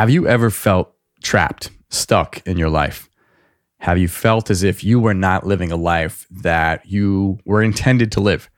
[0.00, 3.10] Have you ever felt trapped, stuck in your life?
[3.80, 8.10] Have you felt as if you were not living a life that you were intended
[8.12, 8.48] to live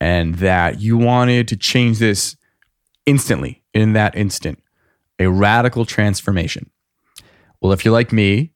[0.00, 2.36] and that you wanted to change this
[3.06, 4.58] instantly, in that instant?
[5.20, 6.68] A radical transformation.
[7.60, 8.50] Well, if you're like me,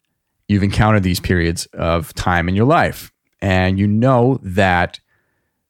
[0.49, 4.99] you've encountered these periods of time in your life and you know that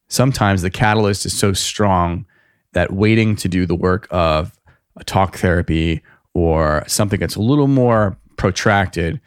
[0.09, 2.25] sometimes the catalyst is so strong
[2.72, 4.58] that waiting to do the work of
[5.07, 6.02] talk therapy
[6.34, 9.20] or something that's a little more protracted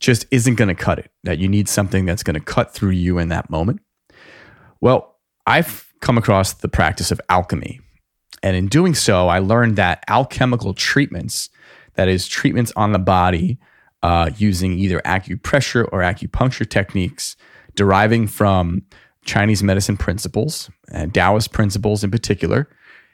[0.00, 2.90] just isn't going to cut it, that you need something that's going to cut through
[2.90, 3.80] you in that moment.
[4.80, 5.16] Well,
[5.46, 7.80] I've come across the practice of alchemy.
[8.42, 11.48] And in doing so, I learned that alchemical treatments,
[11.94, 13.58] that is, treatments on the body
[14.02, 17.36] uh, using either acupressure or acupuncture techniques
[17.76, 18.82] deriving from
[19.24, 22.68] Chinese medicine principles and Taoist principles in particular,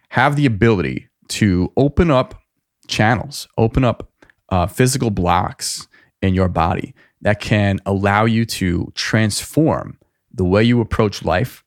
[0.08, 2.42] have the ability to open up
[2.86, 4.10] channels, open up
[4.48, 5.86] uh, physical blocks
[6.22, 9.98] in your body that can allow you to transform
[10.32, 11.64] the way you approach life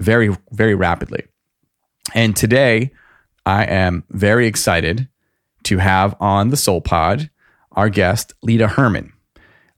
[0.00, 1.24] very, very rapidly.
[2.14, 2.92] And today,
[3.44, 5.08] I am very excited
[5.64, 7.30] to have on the Soul Pod
[7.72, 9.12] our guest, Leta Herman.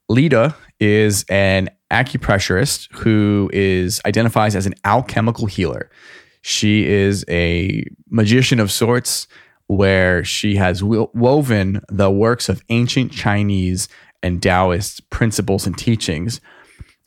[0.09, 5.91] Leta is an acupressurist who is identifies as an alchemical healer.
[6.43, 9.29] She is a magician of sorts
[9.67, 13.89] where she has woven the works of ancient Chinese
[14.23, 16.41] and Taoist principles and teachings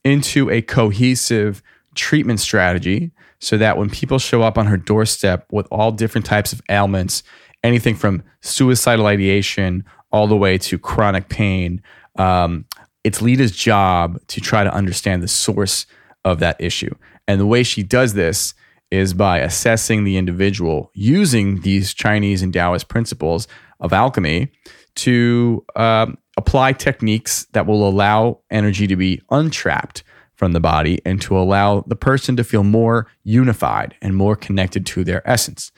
[0.04, 1.62] into a cohesive
[1.96, 6.54] treatment strategy so that when people show up on her doorstep with all different types
[6.54, 7.24] of ailments,
[7.64, 11.82] anything from suicidal ideation all the way to chronic pain,
[12.18, 12.66] um,
[13.04, 15.86] it's Leta's job to try to understand the source
[16.24, 16.94] of that issue.
[17.28, 18.54] And the way she does this
[18.92, 23.48] is by assessing the individual using these Chinese and Taoist principles
[23.80, 24.52] of alchemy
[24.96, 30.04] to um, apply techniques that will allow energy to be untrapped
[30.36, 34.86] from the body and to allow the person to feel more unified and more connected
[34.86, 35.72] to their essence.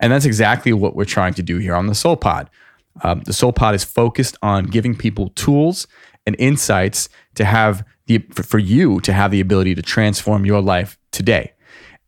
[0.00, 2.50] And that's exactly what we're trying to do here on the Soul Pod.
[3.02, 5.86] Um, the Soul Pod is focused on giving people tools
[6.26, 10.98] and insights to have the for you to have the ability to transform your life
[11.12, 11.52] today.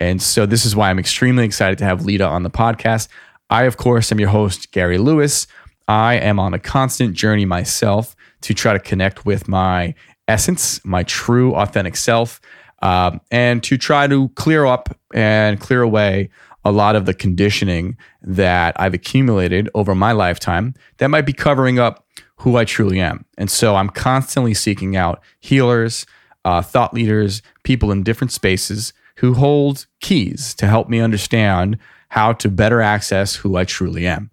[0.04, 3.09] And so this is why I'm extremely excited to have Leta on the podcast.
[3.48, 5.47] I, of course, am your host, Gary Lewis.
[5.88, 9.94] I am on a constant journey myself to try to connect with my
[10.28, 12.38] essence, my true, authentic self,
[12.82, 16.28] um, and to try to clear up and clear away
[16.66, 21.78] a lot of the conditioning that I've accumulated over my lifetime that might be covering
[21.78, 23.25] up who I truly am.
[23.38, 26.04] And so I'm constantly seeking out healers,
[26.44, 32.32] uh, thought leaders, people in different spaces who hold keys to help me understand how
[32.32, 34.30] to better access who I truly am.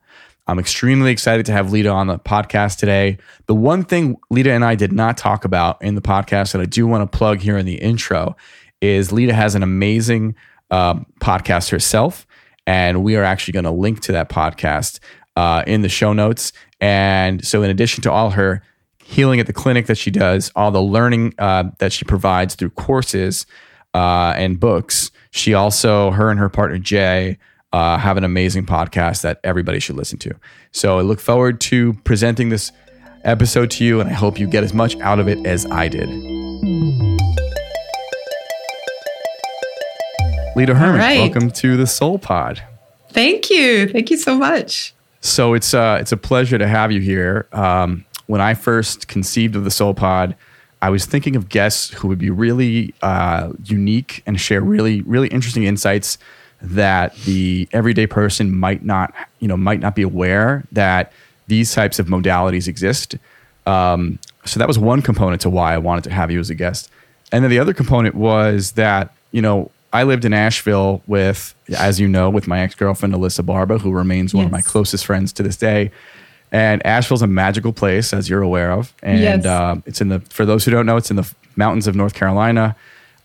[0.47, 3.17] I'm extremely excited to have Leta on the podcast today.
[3.45, 6.65] The one thing Leta and I did not talk about in the podcast that I
[6.65, 8.35] do want to plug here in the intro
[8.81, 10.35] is Leta has an amazing
[10.71, 12.25] um, podcast herself.
[12.67, 14.99] And we are actually going to link to that podcast
[15.35, 16.53] uh, in the show notes.
[16.79, 18.61] And so, in addition to all her
[19.03, 22.71] healing at the clinic that she does, all the learning uh, that she provides through
[22.71, 23.45] courses
[23.93, 27.37] uh, and books, she also, her and her partner Jay,
[27.73, 30.35] uh, have an amazing podcast that everybody should listen to.
[30.71, 32.71] So I look forward to presenting this
[33.23, 35.87] episode to you, and I hope you get as much out of it as I
[35.87, 36.09] did.
[40.55, 41.19] Leta Herman, right.
[41.19, 42.61] welcome to the Soul Pod.
[43.09, 43.87] Thank you.
[43.87, 44.93] Thank you so much.
[45.21, 47.47] So it's uh, it's a pleasure to have you here.
[47.53, 50.35] Um, when I first conceived of the Soul Pod,
[50.81, 55.27] I was thinking of guests who would be really uh, unique and share really really
[55.29, 56.17] interesting insights
[56.61, 61.11] that the everyday person might not you know might not be aware that
[61.47, 63.15] these types of modalities exist.
[63.65, 66.55] Um, so that was one component to why I wanted to have you as a
[66.55, 66.89] guest,
[67.31, 71.99] and then the other component was that you know I lived in Asheville with, as
[71.99, 74.47] you know, with my ex girlfriend Alyssa Barba, who remains one yes.
[74.47, 75.91] of my closest friends to this day.
[76.51, 78.93] And Asheville's a magical place, as you're aware of.
[79.01, 79.45] And yes.
[79.45, 82.13] uh, it's in the, for those who don't know, it's in the mountains of North
[82.13, 82.75] Carolina.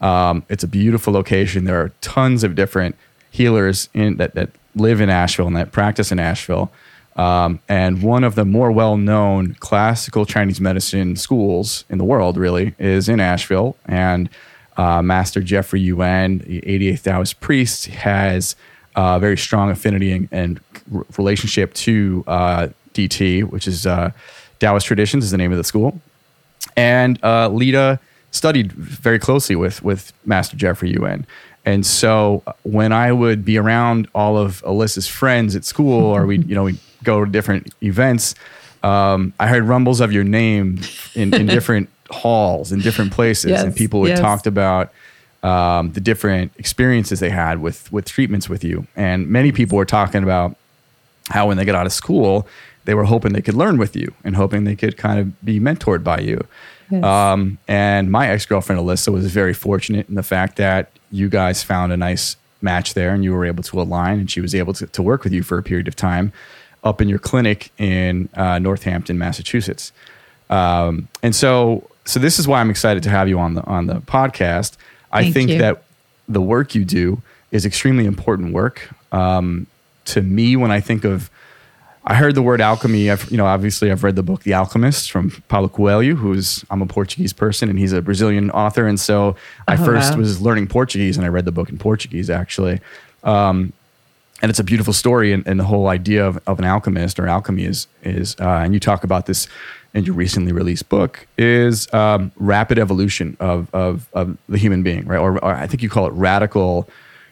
[0.01, 1.65] Um, it's a beautiful location.
[1.65, 2.97] There are tons of different
[3.31, 6.71] healers in that, that live in Asheville and that practice in Asheville.
[7.17, 12.37] Um, and one of the more well known classical Chinese medicine schools in the world,
[12.37, 13.77] really, is in Asheville.
[13.87, 14.29] And
[14.77, 18.55] uh, Master Jeffrey Yuen, the 88th Taoist priest, has
[18.95, 20.61] a very strong affinity and, and
[21.17, 24.11] relationship to uh, DT, which is uh,
[24.59, 26.01] Taoist Traditions, is the name of the school.
[26.77, 28.01] And uh, Leta
[28.31, 31.27] studied very closely with with Master Jeffrey Yuen.
[31.65, 36.25] And so uh, when I would be around all of Alyssa's friends at school, or
[36.25, 38.37] we, you know, we go to different events,
[38.85, 40.79] um, I heard rumbles of your name
[41.15, 44.21] in, in different halls in different places, Yes, and people would yes.
[44.21, 44.93] talked about
[45.43, 48.87] um, the different experiences they had with with treatments with you.
[48.97, 50.57] And many people were talking about
[51.29, 52.47] how when they got out of school,
[52.87, 55.61] they were hoping they could learn with you and hoping they could kind of be
[55.61, 56.41] mentored by you.
[56.91, 57.05] Yes.
[57.05, 61.63] Um, and my ex girlfriend Alyssa was very fortunate in the fact that you guys
[61.63, 64.73] found a nice match there and you were able to align and she was able
[64.73, 66.33] to, to work with you for a period of time
[66.83, 69.93] up in your clinic in uh, Northampton, Massachusetts.
[70.49, 73.87] Um, and so, so this is why I'm excited to have you on the on
[73.87, 74.77] the podcast.
[75.13, 75.59] I Thank think you.
[75.59, 75.83] that
[76.29, 78.89] the work you do is extremely important work.
[79.13, 79.67] Um,
[80.07, 81.31] to me, when I think of,
[82.09, 83.11] I heard the word alchemy.
[83.11, 86.81] I've, you know, obviously, I've read the book The Alchemist from Paulo Coelho, who's I'm
[86.81, 89.35] a Portuguese person and he's a Brazilian author, and so
[89.67, 90.19] I Oh, first wow.
[90.19, 92.81] was learning Portuguese and I read the book in Portuguese actually.
[93.25, 93.73] Um,
[94.43, 97.27] and it's a beautiful story and, and the whole idea of, of an alchemist or
[97.27, 99.49] alchemy is is uh, and you talk about this
[99.95, 105.07] in your recently released book is um, rapid evolution of, of of the human being
[105.07, 106.87] right or, or i think you call it radical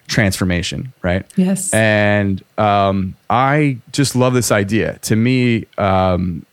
[0.07, 1.25] transformation right?
[1.35, 1.73] Yes.
[1.73, 4.99] and um, i just love this idea.
[5.03, 6.45] To me um,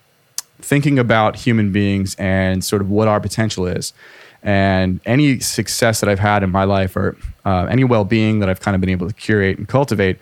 [0.60, 3.92] thinking about human beings and sort of what our potential is
[4.42, 8.60] and any success that i've had in my life or uh, any well-being that i've
[8.60, 10.18] kind of been able to curate and cultivate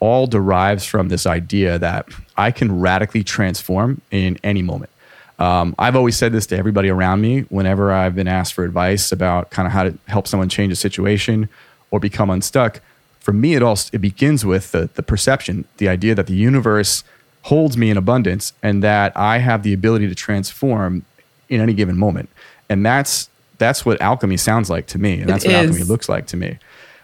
[0.00, 4.90] all derives from this idea that i can radically transform in any moment.
[5.38, 9.10] Um, i've always said this to everybody around me whenever i've been asked for advice
[9.10, 11.48] about kind of how to help someone change a situation
[11.94, 12.80] or become unstuck
[13.20, 17.04] for me it all it begins with the, the perception the idea that the universe
[17.42, 21.04] holds me in abundance and that I have the ability to transform
[21.50, 22.28] in any given moment.
[22.70, 25.70] And that's that's what alchemy sounds like to me, and that's It what is.
[25.70, 26.58] alchemy looks like to me.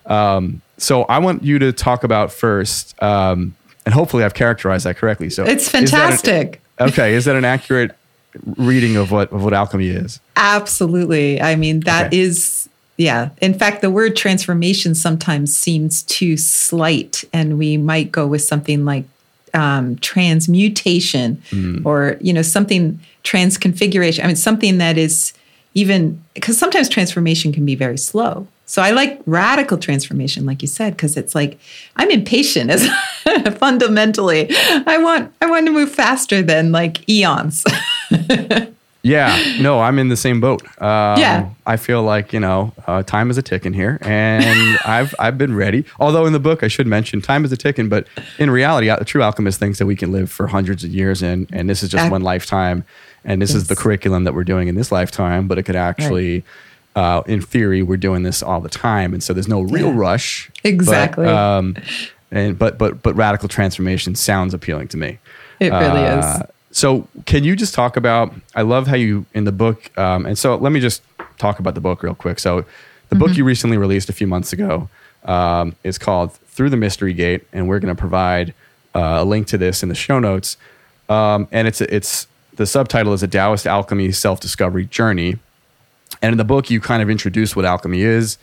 [0.06, 3.54] Um, so I want you to talk about first, um,
[3.84, 5.28] and hopefully I've characterized that correctly.
[5.30, 6.60] So It's is an- fantastic.
[6.80, 7.92] okay, is that an accurate
[8.56, 10.20] reading of what of what alchemy is?
[10.36, 11.40] Absolutely.
[11.40, 12.59] I mean, that is, Okay.
[13.00, 13.30] Yeah.
[13.40, 18.84] In fact, the word transformation sometimes seems too slight, and we might go with something
[18.84, 19.04] like
[19.54, 21.42] um, transmutation
[21.84, 24.22] or, you know, something transconfiguration.
[24.22, 25.32] I mean, something that is
[25.72, 28.46] even because sometimes transformation can be very slow.
[28.66, 31.58] So I like radical transformation, like you said, because it's like
[31.96, 32.86] I'm impatient as
[33.58, 34.48] fundamentally.
[34.50, 37.64] I want I want to move faster than like eons.
[39.02, 40.62] Yeah, no, I'm in the same boat.
[40.80, 41.48] Um, Yeah.
[41.66, 45.54] I feel like you know, uh, time is a ticking here, and I've I've been
[45.56, 45.84] ready.
[45.98, 48.06] Although in the book, I should mention time is a ticking, but
[48.38, 51.46] in reality, the true alchemist thinks that we can live for hundreds of years, and
[51.52, 52.84] and this is just Ac- one lifetime,
[53.24, 55.48] and this is the curriculum that we're doing in this lifetime.
[55.48, 56.44] But it could actually,
[56.94, 59.98] uh, in theory, we're doing this all the time, and so there's no real Yeah.
[59.98, 60.50] rush.
[60.62, 61.26] But, Exactly.
[61.26, 61.74] um,
[62.30, 65.18] and but but but radical transformation sounds appealing to me.
[65.58, 66.42] It really Uh, is.
[66.72, 68.32] So, can you just talk about?
[68.54, 71.02] I love how you in the book, um, and so let me just
[71.38, 72.38] talk about the book real quick.
[72.38, 72.64] So,
[73.08, 74.88] the book you recently released a few months ago
[75.24, 78.54] um, is called "Through the Mystery Gate," and we're going to provide
[78.94, 80.56] uh, a link to this in the show notes.
[81.08, 85.38] Um, and it's it's the subtitle is a Taoist alchemy self discovery journey.
[86.22, 88.36] And in the book, you kind of introduce what alchemy is.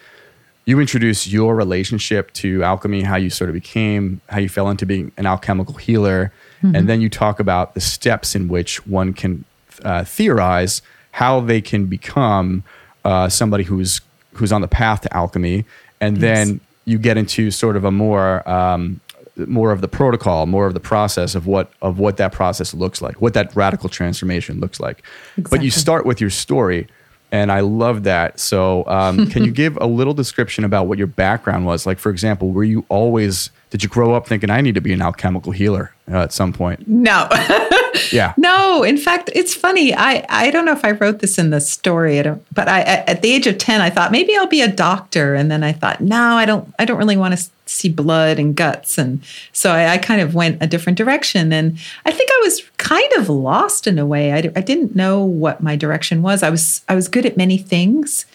[0.66, 4.86] You introduce your relationship to alchemy, how you sort of became, how you fell into
[4.86, 6.34] being an alchemical healer.
[6.76, 9.46] And then you talk about the steps in which one can
[9.84, 12.64] uh, theorize how they can become
[13.06, 14.02] uh, somebody who's
[14.34, 15.66] who's on the path to alchemy.
[16.00, 19.02] And then you get into sort of a more um,
[19.36, 23.02] more of the protocol, more of the process of what of what that process looks
[23.02, 25.04] like, what that radical transformation looks like.
[25.38, 26.88] But you start with your story,
[27.32, 28.40] and I love that.
[28.40, 31.86] So, um, can you give a little description about what your background was?
[31.86, 34.94] Like, for example, were you always did you grow up thinking I need to be
[34.94, 36.88] an alchemical healer uh, at some point?
[36.88, 37.28] No.
[38.12, 38.34] Yeah.
[38.38, 39.94] No, in fact, it's funny.
[39.94, 42.82] I, I don't know if I wrote this in the story, I don't, but I
[42.82, 45.64] at at the age of 10 I thought maybe I'll be a doctor and then
[45.64, 49.24] I thought no, I don't I don't really want to see blood and guts and
[49.52, 53.12] so I, I kind of went a different direction and I think I was kind
[53.14, 54.34] of lost in a way.
[54.34, 56.44] I, I didn't know what my direction was.
[56.44, 58.26] I was I was good at many things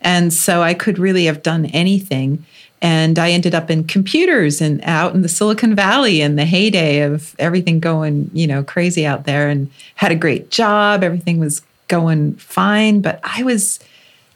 [0.00, 2.44] and so I could really have done anything.
[2.82, 7.02] And I ended up in computers and out in the Silicon Valley in the heyday
[7.02, 11.04] of everything going, you know, crazy out there and had a great job.
[11.04, 13.78] Everything was going fine, but I was,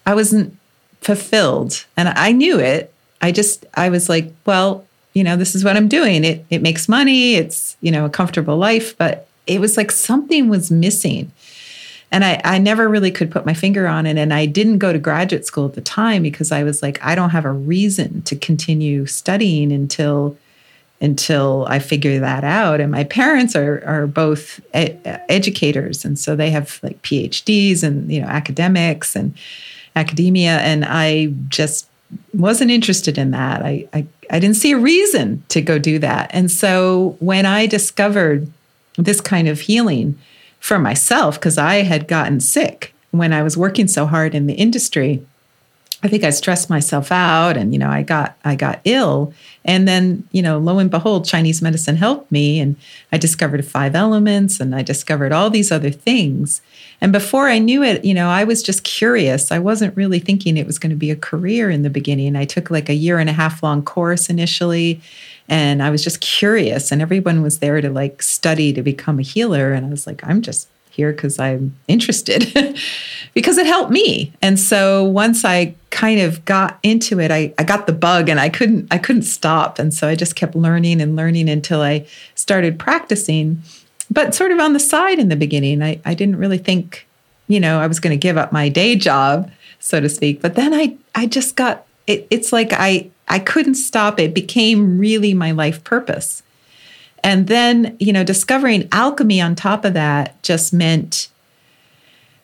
[0.06, 0.56] I wasn't
[1.00, 2.94] fulfilled and I knew it.
[3.20, 6.24] I just, I was like, well, you know, this is what I'm doing.
[6.24, 7.34] It, it makes money.
[7.34, 11.32] It's, you know, a comfortable life, but it was like something was missing.
[12.12, 14.16] And I, I never really could put my finger on it.
[14.16, 17.14] And I didn't go to graduate school at the time because I was like, I
[17.14, 20.36] don't have a reason to continue studying until
[20.98, 22.80] until I figure that out.
[22.80, 24.98] And my parents are are both ed-
[25.28, 29.34] educators, and so they have like PhDs and you know academics and
[29.94, 31.88] academia, and I just
[32.32, 33.62] wasn't interested in that.
[33.62, 36.30] I, I I didn't see a reason to go do that.
[36.32, 38.50] And so when I discovered
[38.96, 40.18] this kind of healing
[40.60, 44.54] for myself, because I had gotten sick when I was working so hard in the
[44.54, 45.24] industry,
[46.02, 49.32] I think I stressed myself out and you know I got I got ill.
[49.64, 52.76] And then you know lo and behold Chinese medicine helped me and
[53.10, 56.60] I discovered five elements and I discovered all these other things.
[57.00, 59.50] And before I knew it you know I was just curious.
[59.50, 62.36] I wasn't really thinking it was going to be a career in the beginning.
[62.36, 65.00] I took like a year and a half long course initially
[65.48, 69.22] and I was just curious and everyone was there to like study to become a
[69.22, 72.46] healer and I was like I'm just here because I'm interested
[73.34, 74.32] because it helped me.
[74.40, 78.40] And so once I kind of got into it, I, I got the bug and
[78.40, 79.78] I couldn't I couldn't stop.
[79.78, 83.62] And so I just kept learning and learning until I started practicing.
[84.10, 87.06] But sort of on the side in the beginning, I, I didn't really think,
[87.46, 90.40] you know, I was going to give up my day job, so to speak.
[90.40, 94.20] But then I I just got it, it's like I I couldn't stop.
[94.20, 96.42] It became really my life purpose.
[97.24, 101.28] And then, you know, discovering alchemy on top of that just meant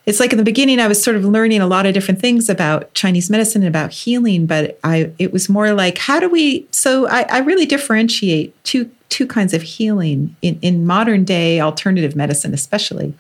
[0.05, 2.49] it's like in the beginning I was sort of learning a lot of different things
[2.49, 6.67] about Chinese medicine and about healing, but I it was more like how do we
[6.73, 12.17] so I, I really differentiate two two kinds of healing in, in modern day alternative
[12.17, 13.15] medicine, especially.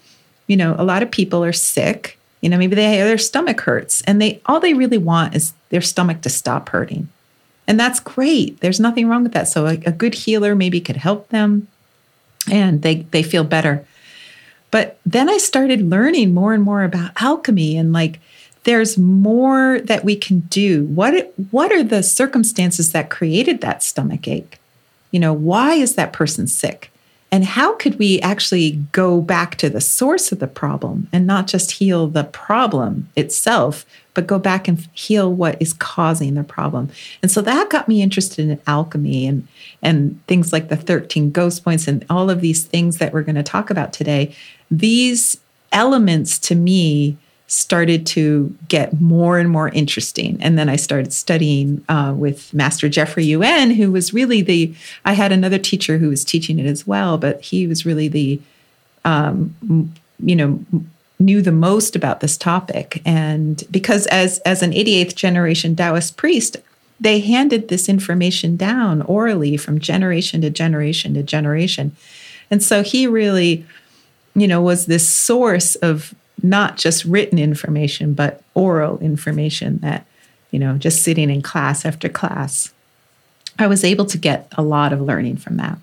[0.49, 4.02] You know, a lot of people are sick, you know, maybe they their stomach hurts
[4.02, 7.09] and they all they really want is their stomach to stop hurting.
[7.66, 8.61] And that's great.
[8.61, 9.49] There's nothing wrong with that.
[9.49, 11.69] So a, a good healer maybe could help them
[12.50, 13.85] and they they feel better.
[14.71, 18.21] But then I started learning more and more about alchemy and like
[18.64, 20.85] there's more that we can do.
[20.87, 24.59] What what are the circumstances that created that stomach ache?
[25.11, 26.90] You know, why is that person sick?
[27.31, 31.47] And how could we actually go back to the source of the problem and not
[31.47, 36.90] just heal the problem itself, but go back and heal what is causing the problem?
[37.23, 39.47] And so that got me interested in alchemy and,
[39.81, 43.37] and things like the 13 ghost points and all of these things that we're going
[43.37, 44.35] to talk about today.
[44.71, 45.38] These
[45.73, 47.16] elements to me
[47.52, 50.38] started to get more and more interesting.
[50.40, 55.12] And then I started studying uh, with Master Jeffrey Yuen, who was really the, I
[55.12, 58.40] had another teacher who was teaching it as well, but he was really the,
[59.04, 60.64] um, you know,
[61.25, 63.00] knew the most about this topic.
[63.05, 66.57] And because as, as an 88th generation Taoist priest,
[67.00, 71.97] they handed this information down orally from generation to generation to generation.
[72.50, 73.67] And so he really,
[74.35, 80.07] you know, was this source of not just written information, but oral information that,
[80.50, 82.73] you know, just sitting in class after class.
[83.59, 85.79] I was able to get a lot of learning from that.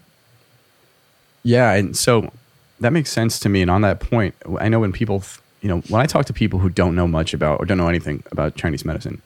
[1.43, 1.73] Yeah.
[1.73, 2.31] And so
[2.79, 3.61] that makes sense to me.
[3.61, 5.23] And on that point, I know when people,
[5.61, 7.87] you know, when I talk to people who don't know much about or don't know
[7.87, 9.21] anything about Chinese medicine,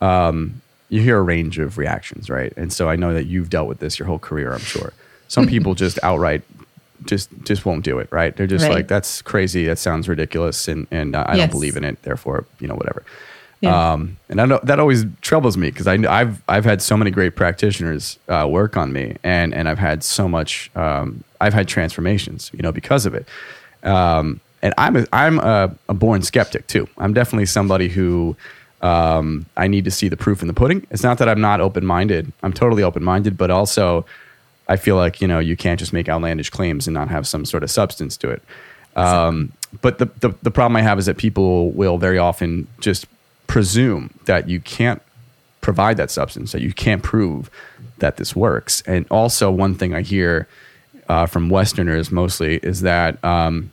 [0.00, 2.52] um, you hear a range of reactions, right?
[2.56, 4.92] And so I know that you've dealt with this your whole career, I'm sure.
[5.28, 6.42] Some people just outright
[7.04, 8.36] just just won't do it, right?
[8.36, 8.74] They're just right.
[8.74, 9.66] like, that's crazy.
[9.66, 11.38] That sounds ridiculous, and and I yes.
[11.38, 12.02] don't believe in it.
[12.02, 13.04] Therefore, you know, whatever.
[13.60, 13.92] Yeah.
[13.92, 17.34] Um, and I know that always troubles me because I've I've had so many great
[17.34, 20.70] practitioners uh, work on me, and and I've had so much.
[20.76, 23.26] Um, I've had transformations, you know, because of it.
[23.82, 26.88] Um, and I'm a, I'm a, a, born skeptic too.
[26.98, 28.36] I'm definitely somebody who
[28.82, 30.86] um, I need to see the proof in the pudding.
[30.90, 32.32] It's not that I'm not open minded.
[32.42, 34.04] I'm totally open minded, but also
[34.68, 37.44] I feel like you know you can't just make outlandish claims and not have some
[37.44, 38.42] sort of substance to it.
[38.94, 43.06] Um, but the, the the problem I have is that people will very often just
[43.48, 45.02] presume that you can't
[45.60, 47.50] provide that substance, that you can't prove
[47.98, 48.82] that this works.
[48.86, 50.46] And also, one thing I hear
[51.08, 53.72] uh, from Westerners mostly is that um,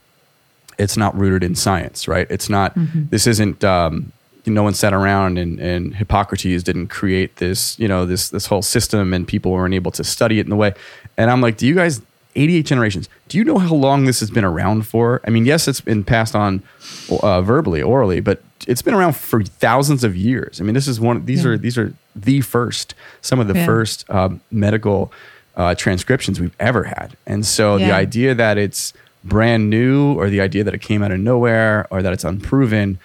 [0.79, 2.25] it's not rooted in science, right?
[2.31, 2.73] It's not.
[2.75, 3.03] Mm-hmm.
[3.11, 3.63] This isn't.
[3.63, 4.11] Um,
[4.47, 8.61] no one sat around and, and Hippocrates didn't create this, you know, this this whole
[8.61, 10.75] system and people weren't able to study it in the way.
[11.17, 11.99] And I'm like, do you guys
[12.35, 13.09] 88 generations.
[13.27, 15.21] Do you know how long this has been around for?
[15.25, 16.63] I mean, yes, it's been passed on
[17.09, 20.59] uh, verbally, orally, but it's been around for thousands of years.
[20.59, 21.25] I mean, this is one.
[21.25, 21.51] These yeah.
[21.51, 23.65] are these are the first, some of the yeah.
[23.65, 25.11] first um, medical
[25.55, 27.15] uh, transcriptions we've ever had.
[27.25, 27.87] And so yeah.
[27.87, 28.93] the idea that it's
[29.23, 32.99] brand new, or the idea that it came out of nowhere, or that it's unproven,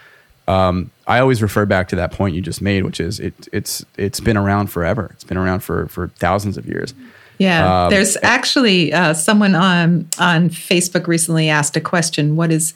[0.49, 3.85] um, I always refer back to that point you just made, which is it, it's
[3.97, 5.11] it's been around forever.
[5.13, 6.95] It's been around for for thousands of years.
[7.39, 12.75] Yeah, um, there's actually uh, someone on on Facebook recently asked a question: What is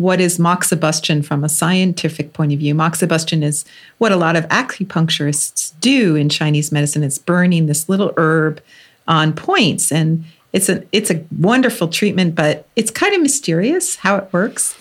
[0.00, 2.74] what is moxibustion from a scientific point of view.
[2.74, 3.66] Moxibustion is
[3.98, 7.02] what a lot of acupuncturists do in Chinese medicine.
[7.02, 8.62] It's burning this little herb
[9.06, 14.16] on points, and it's a it's a wonderful treatment, but it's kind of mysterious how
[14.16, 14.74] it works.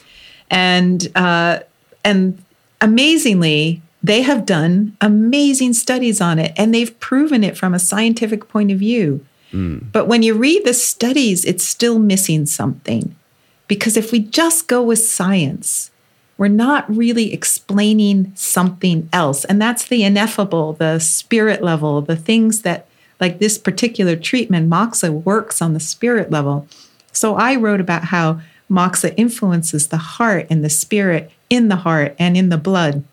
[0.49, 1.59] And uh,
[2.05, 2.41] and
[2.79, 8.47] amazingly, they have done amazing studies on it, and they've proven it from a scientific
[8.47, 9.25] point of view.
[9.51, 9.91] Mm.
[9.91, 13.17] But when you read the studies, it's still missing something.
[13.69, 15.91] Because if we just go with science,
[16.37, 19.45] we're not really explaining something else.
[19.45, 22.87] And that's the ineffable, the spirit level, the things that,
[23.21, 26.67] like this particular treatment, Moxa works on the spirit level.
[27.11, 32.15] So I wrote about how Moxa influences the heart and the spirit in the heart
[32.17, 33.03] and in the blood.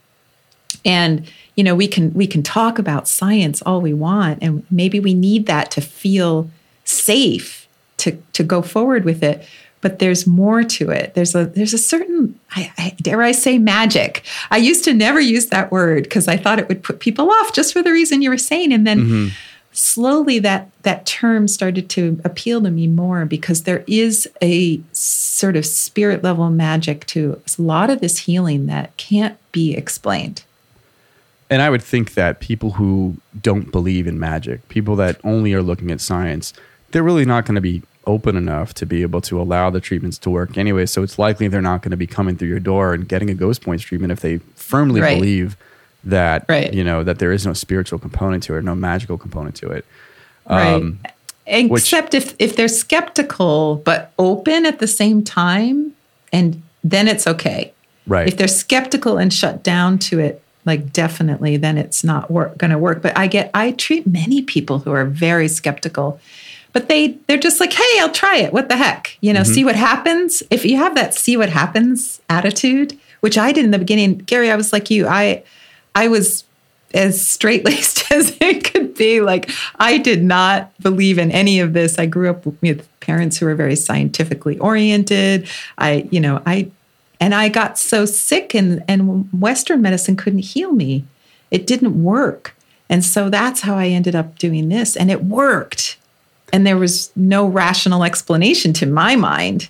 [0.85, 5.01] And you know, we can we can talk about science all we want and maybe
[5.01, 6.51] we need that to feel
[6.85, 9.49] safe to to go forward with it
[9.87, 11.15] but there's more to it.
[11.15, 14.25] There's a there's a certain I, I, dare I say magic.
[14.51, 17.53] I used to never use that word because I thought it would put people off
[17.53, 19.01] just for the reason you were saying, and then.
[19.01, 19.29] Mm-hmm.
[19.79, 25.55] Slowly, that that term started to appeal to me more because there is a sort
[25.55, 30.45] of spirit level magic to a lot of this healing that can't be explained.
[31.51, 35.63] And I would think that people who don't believe in magic, people that only are
[35.63, 36.55] looking at science,
[36.93, 40.19] they're really not going to be open enough to be able to allow the treatments
[40.19, 40.87] to work anyway.
[40.87, 43.35] So it's likely they're not going to be coming through your door and getting a
[43.35, 45.17] ghost points treatment if they firmly right.
[45.17, 45.57] believe
[46.05, 46.73] that right.
[46.73, 49.85] you know that there is no spiritual component to it, no magical component to it.
[50.47, 51.13] Um, right.
[51.49, 55.93] Except which, if if they're skeptical but open at the same time,
[56.33, 57.73] and then it's okay.
[58.07, 58.29] Right.
[58.29, 62.79] If they're skeptical and shut down to it, like definitely, then it's not going to
[62.79, 63.03] work.
[63.03, 66.21] But I get I treat many people who are very skeptical
[66.77, 68.53] but they they're just like hey i'll try it.
[68.53, 69.17] What the heck?
[69.23, 69.53] You know mm-hmm.
[69.55, 70.43] see what happens?
[70.51, 74.51] If you have that see what happens attitude which i did in the beginning gary
[74.51, 75.43] i was like you i
[75.95, 76.45] i was
[76.93, 79.23] as straight laced as it could be.
[79.23, 81.99] Like i did not believe in any of this.
[81.99, 85.49] I grew up with parents who were very scientifically oriented.
[85.79, 86.71] I you know i
[87.21, 91.07] and i got so sick and and western medicine couldn't heal me.
[91.51, 92.55] It didn't work.
[92.91, 95.97] And so that's how i ended up doing this and it worked
[96.53, 99.69] and there was no rational explanation to my mind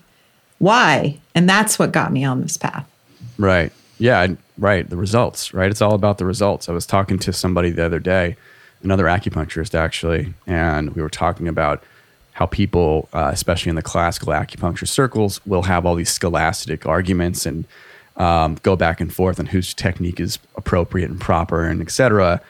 [0.58, 1.18] why.
[1.34, 2.86] And that's what got me on this path.
[3.38, 3.72] Right.
[3.98, 4.28] Yeah.
[4.58, 4.88] Right.
[4.88, 5.70] The results, right?
[5.70, 6.68] It's all about the results.
[6.68, 8.36] I was talking to somebody the other day,
[8.82, 11.82] another acupuncturist actually, and we were talking about
[12.32, 17.46] how people, uh, especially in the classical acupuncture circles, will have all these scholastic arguments
[17.46, 17.64] and
[18.16, 22.40] um, go back and forth on whose technique is appropriate and proper and et cetera.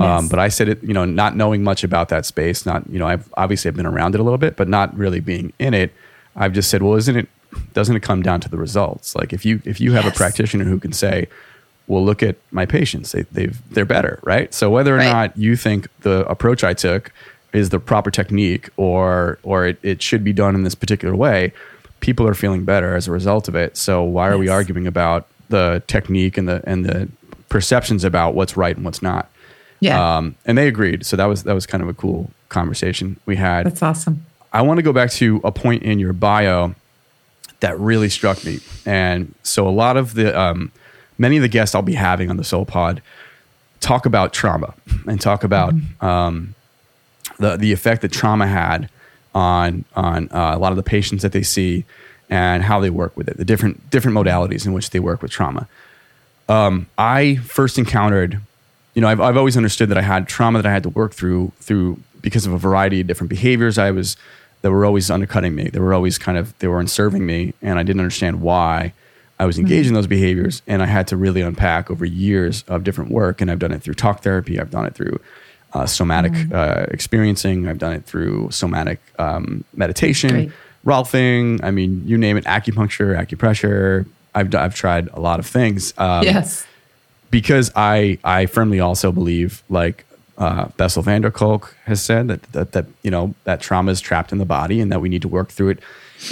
[0.00, 3.00] Um, but I said it, you know, not knowing much about that space, not, you
[3.00, 5.74] know, I've obviously I've been around it a little bit, but not really being in
[5.74, 5.92] it.
[6.36, 7.28] I've just said, well, isn't it,
[7.72, 9.16] doesn't it come down to the results?
[9.16, 10.14] Like if you, if you have yes.
[10.14, 11.26] a practitioner who can say,
[11.88, 14.54] well, look at my patients, they, they've, they're better, right?
[14.54, 15.12] So whether or right.
[15.12, 17.10] not you think the approach I took
[17.52, 21.52] is the proper technique or, or it, it should be done in this particular way,
[21.98, 23.76] people are feeling better as a result of it.
[23.76, 24.40] So why are yes.
[24.40, 27.08] we arguing about the technique and the, and the
[27.48, 29.28] perceptions about what's right and what's not?
[29.80, 30.16] Yeah.
[30.16, 31.06] Um, and they agreed.
[31.06, 33.66] So that was that was kind of a cool conversation we had.
[33.66, 34.24] That's awesome.
[34.52, 36.74] I want to go back to a point in your bio
[37.60, 38.60] that really struck me.
[38.86, 40.72] And so a lot of the um,
[41.18, 43.02] many of the guests I'll be having on the Soul Pod
[43.80, 44.74] talk about trauma
[45.06, 46.04] and talk about mm-hmm.
[46.04, 46.54] um,
[47.38, 48.88] the the effect that trauma had
[49.34, 51.84] on on uh, a lot of the patients that they see
[52.30, 55.30] and how they work with it, the different different modalities in which they work with
[55.30, 55.68] trauma.
[56.48, 58.40] Um, I first encountered
[58.98, 61.14] you know, I've, I've always understood that I had trauma that I had to work
[61.14, 64.16] through through because of a variety of different behaviors I was
[64.62, 65.68] that were always undercutting me.
[65.68, 68.92] They were always kind of they were unserving me, and I didn't understand why
[69.38, 69.90] I was engaged mm-hmm.
[69.90, 70.62] in those behaviors.
[70.66, 73.40] And I had to really unpack over years of different work.
[73.40, 74.58] And I've done it through talk therapy.
[74.58, 75.20] I've done it through
[75.74, 76.52] uh, somatic mm-hmm.
[76.52, 77.68] uh, experiencing.
[77.68, 80.52] I've done it through somatic um, meditation, Great.
[80.84, 81.62] Rolfing.
[81.62, 84.06] I mean, you name it, acupuncture, acupressure.
[84.34, 85.94] I've I've tried a lot of things.
[85.98, 86.66] Um, yes
[87.30, 90.04] because I I firmly also believe like
[90.38, 94.00] uh, Bessel van der Kolk has said that, that that you know that trauma is
[94.00, 95.78] trapped in the body and that we need to work through it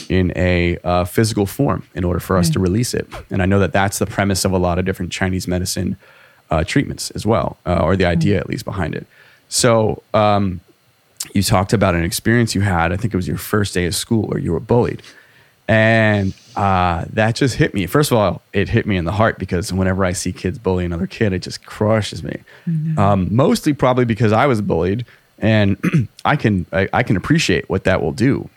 [0.09, 3.07] in a uh, physical form in order for us to release it.
[3.31, 5.97] And I know that that's the premise of a lot of different Chinese medicine
[6.51, 9.07] uh, treatments as well, uh, or the idea at least behind it.
[9.49, 10.61] So um,
[11.35, 12.93] you talked about an experience you had.
[12.93, 15.03] I think it was your first day of school where you were bullied.
[15.69, 17.87] And uh, that just hit me.
[17.87, 20.85] First of all, it hit me in the heart because whenever I see kids bully
[20.85, 22.41] another kid, it just crushes me.
[22.67, 22.99] Mm-hmm.
[22.99, 25.05] Um, mostly probably because I was bullied,
[25.39, 25.77] and
[26.25, 28.49] I can I, I, can appreciate what that will do,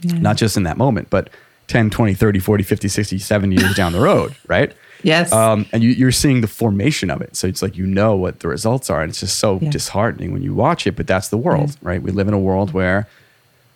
[0.00, 0.18] yeah.
[0.18, 1.30] not just in that moment, but
[1.68, 4.72] 10, 20, 30, 40, 50, 60, 70 years down the road, right?
[5.02, 5.32] Yes.
[5.32, 7.34] Um, and you, you're seeing the formation of it.
[7.34, 9.02] So it's like you know what the results are.
[9.02, 9.70] And it's just so Yeah.
[9.70, 12.00] disheartening when you watch it, but that's the world, right?
[12.00, 13.08] We live in a world where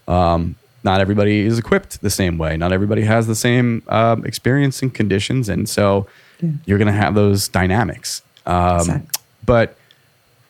[0.06, 0.54] um,
[0.86, 2.56] not everybody is equipped the same way.
[2.56, 5.50] Not everybody has the same um, experience and conditions.
[5.50, 6.06] And so
[6.64, 8.22] you're going to have those dynamics.
[8.46, 9.10] Um, Exactly.
[9.44, 9.76] But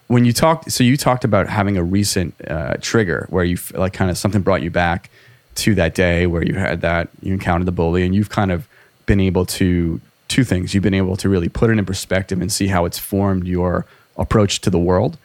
[0.08, 3.92] when you talked, so you talked about having a recent uh, trigger where you like
[3.92, 5.10] kind of something brought you back
[5.56, 8.68] to that day where you had that, you encountered the bully, and you've kind of
[9.06, 10.74] been able to, two things.
[10.74, 13.86] You've been able to really put it in perspective and see how it's formed your
[14.16, 15.16] approach to the world.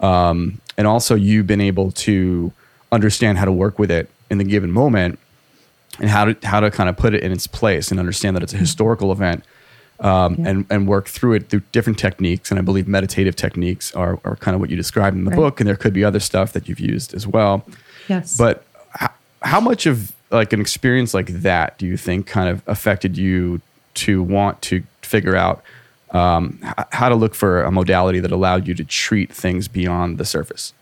[0.00, 2.52] Um, and also, you've been able to
[2.92, 5.18] understand how to work with it in the given moment
[5.98, 8.42] and how to how to kind of put it in its place and understand that
[8.42, 9.44] it's a historical event
[10.00, 10.48] um, Yeah.
[10.48, 12.50] and and work through it through different techniques.
[12.50, 15.36] And I believe meditative techniques are, are kind of what you described in the Right.
[15.36, 15.60] book.
[15.60, 17.64] And there could be other stuff that you've used as well.
[18.08, 18.36] yes.
[18.36, 19.10] But how,
[19.42, 23.60] how much of like an experience like that do you think kind of affected you
[23.94, 25.62] to want to figure out
[26.12, 30.18] um, h- how to look for a modality that allowed you to treat things beyond
[30.18, 30.72] the surface?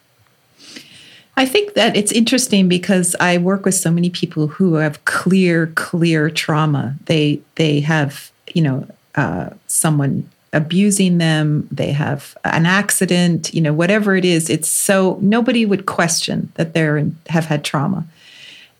[1.38, 5.68] I think that it's interesting because I work with so many people who have clear,
[5.76, 6.96] clear trauma.
[7.04, 11.68] They they have you know uh, someone abusing them.
[11.70, 13.54] They have an accident.
[13.54, 14.50] You know whatever it is.
[14.50, 18.04] It's so nobody would question that they're have had trauma.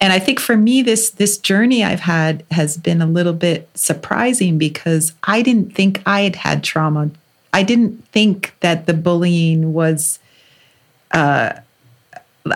[0.01, 3.68] And I think for me, this this journey I've had has been a little bit
[3.77, 7.12] surprising because I didn't think I had had trauma.
[7.53, 10.18] I didn't think that the bullying was.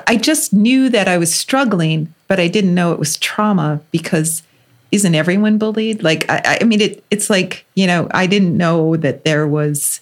[0.07, 4.43] I just knew that I was struggling, but I didn't know it was trauma because
[4.91, 6.03] isn't everyone bullied?
[6.03, 10.01] Like, I, I mean, it, it's like, you know, I didn't know that there was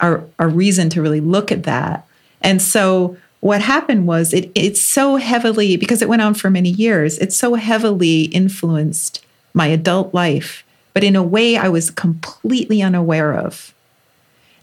[0.00, 2.06] a, a reason to really look at that.
[2.40, 6.70] And so what happened was it, it's so heavily, because it went on for many
[6.70, 12.82] years, it so heavily influenced my adult life, but in a way I was completely
[12.82, 13.74] unaware of.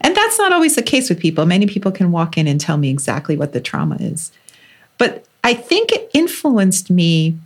[0.02, 1.46] And that's not always the case with people.
[1.46, 4.32] Many people can walk in and tell me exactly what the trauma is.
[4.98, 7.38] But I think it influenced me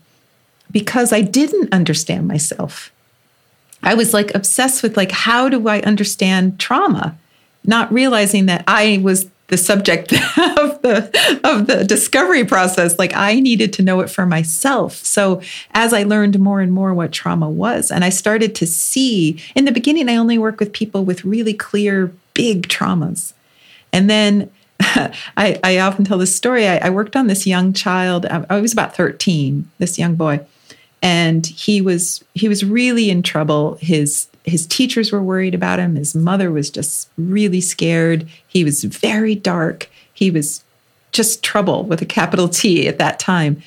[0.71, 2.91] because I didn't understand myself.
[3.83, 7.17] I was like obsessed with like how do I understand trauma?
[7.63, 13.39] Not realizing that I was the subject of the of the discovery process like I
[13.39, 14.95] needed to know it for myself.
[14.95, 19.41] So as I learned more and more what trauma was and I started to see
[19.53, 23.33] in the beginning I only work with people with really clear big traumas.
[23.93, 26.67] And then I, I often tell this story.
[26.67, 28.25] I, I worked on this young child.
[28.25, 30.41] I, I was about 13, this young boy.
[31.03, 33.77] And he was he was really in trouble.
[33.81, 35.95] His his teachers were worried about him.
[35.95, 38.27] His mother was just really scared.
[38.47, 39.89] He was very dark.
[40.13, 40.63] He was
[41.11, 43.61] just trouble with a capital T at that time.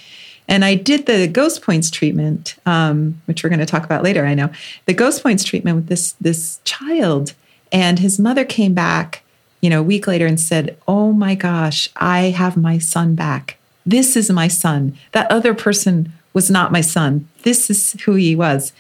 [0.47, 4.27] And I did the Ghost Points treatment, um, which we're going to talk about later.
[4.27, 4.51] I know
[4.87, 7.35] the Ghost Points treatment with this this child,
[7.75, 9.23] and his mother came back,
[9.61, 13.59] you know, a week later and said, "Oh my gosh, I have my son back.
[13.85, 14.97] This is my son.
[15.13, 17.29] That other person was not my son.
[17.43, 18.73] This is who he was."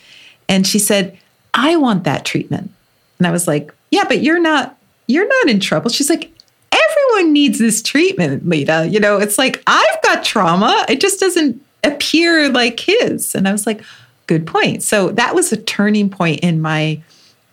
[0.48, 1.18] And she said,
[1.52, 2.70] "I want that treatment."
[3.18, 6.30] And I was like, "Yeah, but you're not you're not in trouble." She's like,
[6.72, 8.88] everyone needs this treatment, Leta.
[8.88, 10.84] You know, it's like I've got trauma.
[10.88, 13.34] It just doesn't appear like his.
[13.34, 13.82] And I was like,
[14.26, 14.82] good point.
[14.82, 17.02] So that was a turning point in my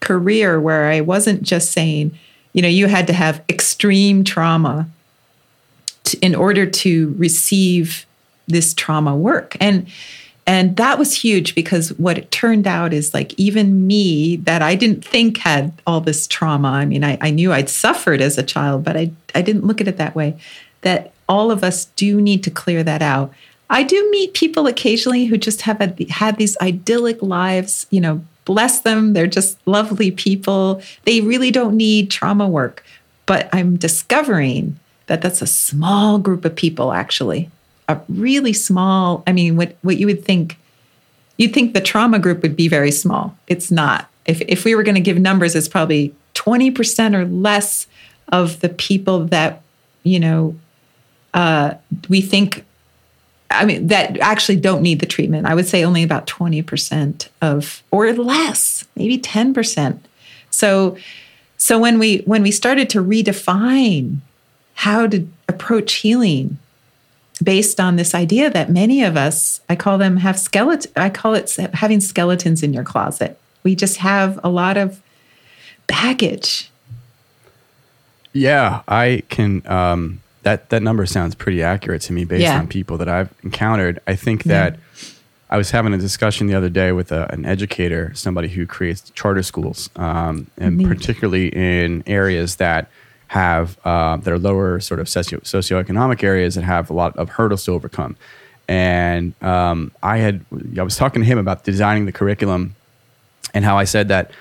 [0.01, 2.11] career where I wasn't just saying,
[2.53, 4.89] you know, you had to have extreme trauma
[6.03, 8.05] to, in order to receive
[8.47, 9.55] this trauma work.
[9.61, 9.87] And
[10.47, 14.75] and that was huge because what it turned out is like even me that I
[14.75, 16.69] didn't think had all this trauma.
[16.69, 19.79] I mean, I, I knew I'd suffered as a child, but I, I didn't look
[19.79, 20.37] at it that way.
[20.81, 23.31] That all of us do need to clear that out.
[23.69, 28.21] I do meet people occasionally who just have had, had these idyllic lives, you know,
[28.51, 29.13] bless them.
[29.13, 30.81] They're just lovely people.
[31.05, 32.83] They really don't need trauma work.
[33.25, 37.49] But I'm discovering that that's a small group of people actually
[37.91, 40.57] a really small i mean what what you would think
[41.37, 44.83] you'd think the trauma group would be very small it's not if if we were
[44.83, 47.87] going to give numbers it's probably 20% or less
[48.31, 49.61] of the people that
[50.03, 50.55] you know
[51.33, 51.73] uh,
[52.09, 52.65] we think
[53.53, 57.83] i mean that actually don't need the treatment i would say only about 20% of
[57.91, 59.99] or less maybe 10%
[60.49, 60.97] so
[61.57, 64.17] so when we when we started to redefine
[64.73, 66.57] how to approach healing
[67.43, 71.33] based on this idea that many of us, I call them have skeleton, I call
[71.33, 73.37] it having skeletons in your closet.
[73.63, 75.01] We just have a lot of
[75.87, 76.71] baggage.
[78.33, 79.65] Yeah, I can.
[79.67, 82.59] Um, that that number sounds pretty accurate to me based Yeah.
[82.59, 83.99] on people that I've encountered.
[84.07, 84.77] I think that
[85.49, 89.09] I was having a discussion the other day with a, an educator, somebody who creates
[89.11, 90.87] charter schools, um, and Neat.
[90.87, 92.87] particularly in areas that
[93.27, 97.29] have uh, that are lower sort of socio socioeconomic areas that have a lot of
[97.29, 98.15] hurdles to overcome.
[98.67, 100.45] And um, I had
[100.79, 102.75] I was talking to him about designing the curriculum
[103.53, 104.31] and how I said that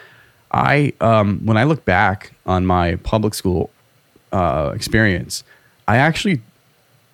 [0.52, 3.70] I um, when I look back on my public school
[4.32, 5.42] uh, experience,
[5.90, 6.40] I actually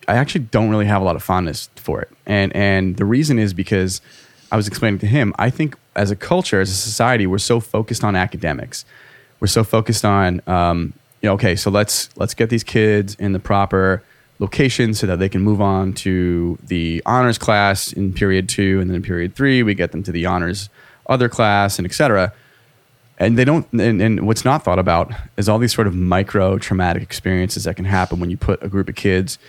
[0.07, 3.39] I actually don't really have a lot of fondness for it, and and the reason
[3.39, 4.01] is because
[4.51, 5.33] I was explaining to him.
[5.39, 8.85] I think as a culture, as a society, we're so focused on academics.
[9.39, 13.33] We're so focused on um, you know, okay, so let's let's get these kids in
[13.33, 14.03] the proper
[14.37, 18.91] location so that they can move on to the honors class in period two, and
[18.91, 20.69] then in period three, we get them to the honors
[21.07, 22.31] other class, and et cetera
[23.19, 26.57] and they don't and, and, what's not thought about is all these sort of micro
[26.57, 29.39] traumatic experiences that can happen when you put a group of kids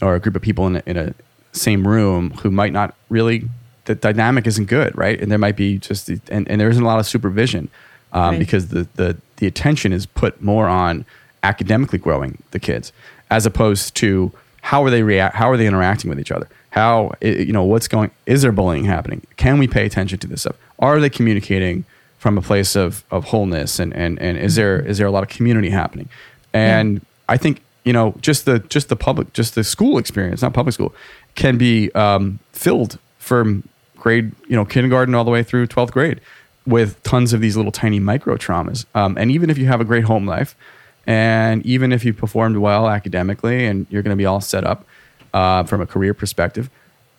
[0.00, 1.14] or a group of people in a, in a
[1.52, 3.48] same room who might not really
[3.86, 5.20] the dynamic isn't good right?
[5.20, 7.68] And there might be just and, and there isn't a lot of supervision
[8.12, 8.38] um, right.
[8.38, 11.04] because the, the the attention is put more on
[11.42, 12.92] academically growing the kids
[13.30, 16.48] as opposed to how are they react how are they interacting with each other?
[16.70, 19.26] How you know what's going is there bullying happening?
[19.36, 20.56] Can we pay attention to this stuff?
[20.78, 21.84] Are they communicating
[22.18, 25.22] from a place of of wholeness and and and is there is there a lot
[25.22, 26.08] of community happening
[26.52, 27.00] and yeah.
[27.28, 30.74] i think you know just the just the public just the school experience not public
[30.74, 30.94] school
[31.34, 33.62] can be um, filled from
[33.96, 36.20] grade you know kindergarten all the way through 12th grade
[36.66, 39.84] with tons of these little tiny micro traumas um, and even if you have a
[39.84, 40.56] great home life
[41.06, 44.84] and even if you performed well academically and you're going to be all set up
[45.32, 46.68] uh, from a career perspective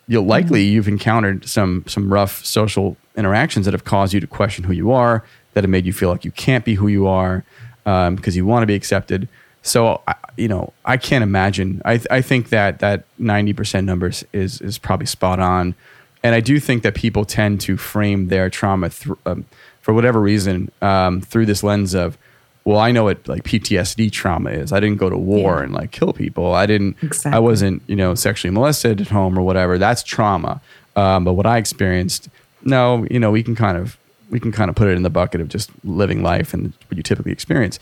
[0.07, 0.73] you'll likely mm-hmm.
[0.73, 4.91] you've encountered some some rough social interactions that have caused you to question who you
[4.91, 7.43] are, that have made you feel like you can't be who you are
[7.85, 9.27] um, because you want to be accepted.
[9.63, 10.01] So,
[10.37, 11.81] you know, I can't imagine.
[11.83, 15.75] I, th- I think that that 90% numbers is, is probably spot on.
[16.23, 19.45] And I do think that people tend to frame their trauma th- um,
[19.81, 22.17] for whatever reason um, through this lens of,
[22.65, 24.73] well, I know what like PTSD trauma is.
[24.73, 25.63] I didn't go to war yeah.
[25.63, 26.53] and like kill people.
[26.53, 26.97] I didn't.
[27.01, 27.35] Exactly.
[27.35, 29.77] I wasn't, you know, sexually molested at home or whatever.
[29.77, 30.61] That's trauma.
[30.95, 32.29] Um, but what I experienced
[32.67, 33.97] no, you know, we can kind of
[34.29, 36.97] we can kind of put it in the bucket of just living life and what
[36.97, 37.79] you typically experience,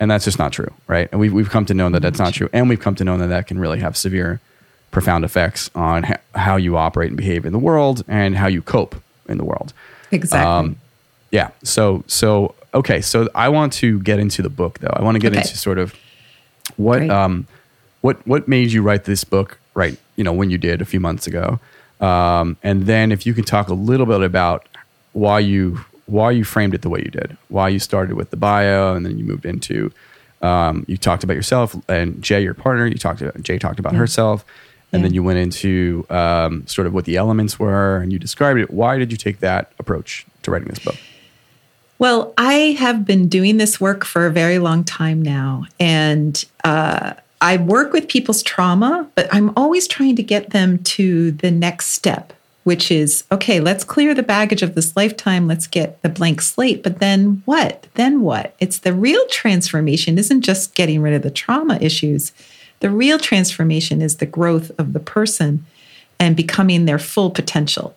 [0.00, 1.08] and that's just not true, right?
[1.10, 3.18] And we've we've come to know that that's not true, and we've come to know
[3.18, 4.40] that that can really have severe,
[4.90, 8.62] profound effects on ha- how you operate and behave in the world and how you
[8.62, 8.94] cope
[9.28, 9.72] in the world.
[10.10, 10.40] Exactly.
[10.46, 10.76] Um,
[11.30, 11.50] yeah.
[11.62, 13.00] So so okay.
[13.00, 14.94] So I want to get into the book though.
[14.94, 15.40] I want to get okay.
[15.40, 15.94] into sort of
[16.76, 17.10] what Great.
[17.10, 17.46] um
[18.00, 21.00] what what made you write this book right you know when you did a few
[21.00, 21.58] months ago
[22.00, 24.66] um, and then if you can talk a little bit about
[25.12, 28.36] why you why you framed it the way you did, why you started with the
[28.36, 29.92] bio, and then you moved into
[30.42, 32.86] um, you talked about yourself and Jay, your partner.
[32.86, 33.98] You talked to, Jay talked about yeah.
[33.98, 34.44] herself,
[34.92, 35.08] and yeah.
[35.08, 38.70] then you went into um, sort of what the elements were, and you described it.
[38.70, 40.96] Why did you take that approach to writing this book?
[41.98, 47.14] Well, I have been doing this work for a very long time now, and uh,
[47.40, 51.88] I work with people's trauma, but I'm always trying to get them to the next
[51.88, 52.32] step,
[52.64, 55.46] which is okay, let's clear the baggage of this lifetime.
[55.46, 56.82] Let's get the blank slate.
[56.82, 57.86] But then what?
[57.94, 58.54] Then what?
[58.58, 62.32] It's the real transformation isn't just getting rid of the trauma issues.
[62.80, 65.64] The real transformation is the growth of the person
[66.18, 67.94] and becoming their full potential.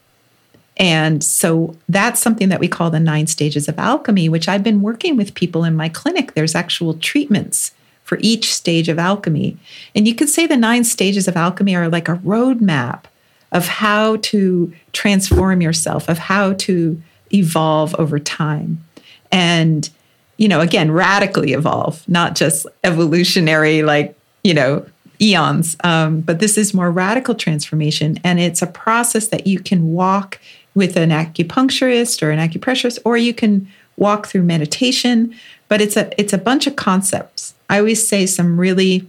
[0.77, 4.82] And so that's something that we call the nine stages of alchemy, which I've been
[4.82, 6.34] working with people in my clinic.
[6.34, 7.71] There's actual treatments
[8.12, 9.56] for each stage of alchemy.
[9.95, 13.06] And you could say the nine stages of alchemy are like a roadmap
[13.54, 17.02] of how to transform yourself, of how to
[17.34, 18.84] evolve over time.
[19.32, 19.89] And,
[20.36, 24.86] you know, again, radically evolve, not just evolutionary, like, you know,
[25.21, 25.78] eons.
[25.86, 28.19] Um, but this is more radical transformation.
[28.26, 30.38] And it's a process that you can walk
[30.76, 35.34] with an acupuncturist or an acupressurist, or you can walk through meditation.
[35.69, 39.07] But it's a it's a bunch of concepts I always say some really,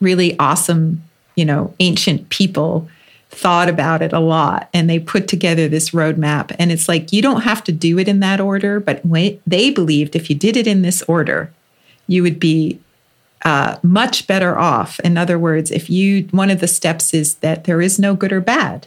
[0.00, 1.02] really awesome,
[1.34, 2.88] you know, ancient people
[3.30, 6.54] thought about it a lot and they put together this roadmap.
[6.60, 10.14] And it's like, you don't have to do it in that order, but they believed
[10.14, 11.52] if you did it in this order,
[12.06, 12.78] you would be
[13.44, 15.00] uh, much better off.
[15.00, 18.32] In other words, if you, one of the steps is that there is no good
[18.32, 18.86] or bad.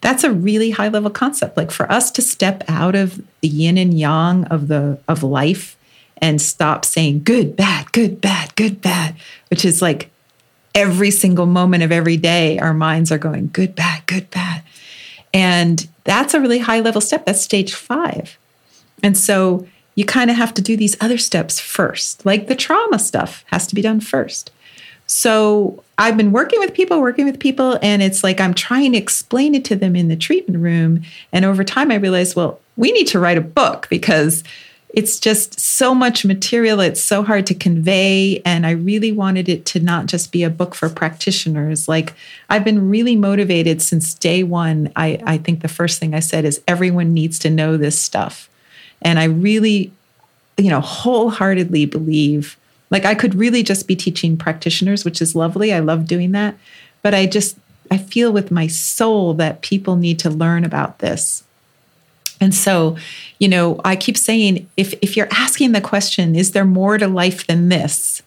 [0.00, 1.56] That's a really high level concept.
[1.56, 5.76] Like for us to step out of the yin and yang of the of life
[6.22, 9.16] and stop saying good, bad, good, bad, good, bad,
[9.50, 10.08] which is like
[10.74, 14.62] every single moment of every day, our minds are going good, bad, good, bad.
[15.34, 17.26] And that's a really high level step.
[17.26, 18.38] That's stage five.
[19.02, 22.98] And so you kind of have to do these other steps first, like the trauma
[22.98, 24.52] stuff has to be done first.
[25.06, 28.98] So I've been working with people, working with people, and it's like I'm trying to
[28.98, 31.02] explain it to them in the treatment room.
[31.32, 34.44] And over time, I realized, well, we need to write a book because
[34.92, 36.80] it's just so much material.
[36.80, 38.42] It's so hard to convey.
[38.44, 41.88] And I really wanted it to not just be a book for practitioners.
[41.88, 42.14] Like,
[42.50, 44.92] I've been really motivated since day one.
[44.94, 48.50] I, I think the first thing I said is everyone needs to know this stuff.
[49.00, 49.92] And I really,
[50.58, 52.56] you know, wholeheartedly believe
[52.92, 55.72] like I could really just be teaching practitioners, which is lovely.
[55.72, 56.54] I love doing that.
[57.00, 57.56] But I just,
[57.90, 61.42] I feel with my soul that people need to learn about this.
[62.40, 62.96] And so,
[63.38, 67.08] you know, I keep saying if if you're asking the question, is there more to
[67.08, 68.22] life than this?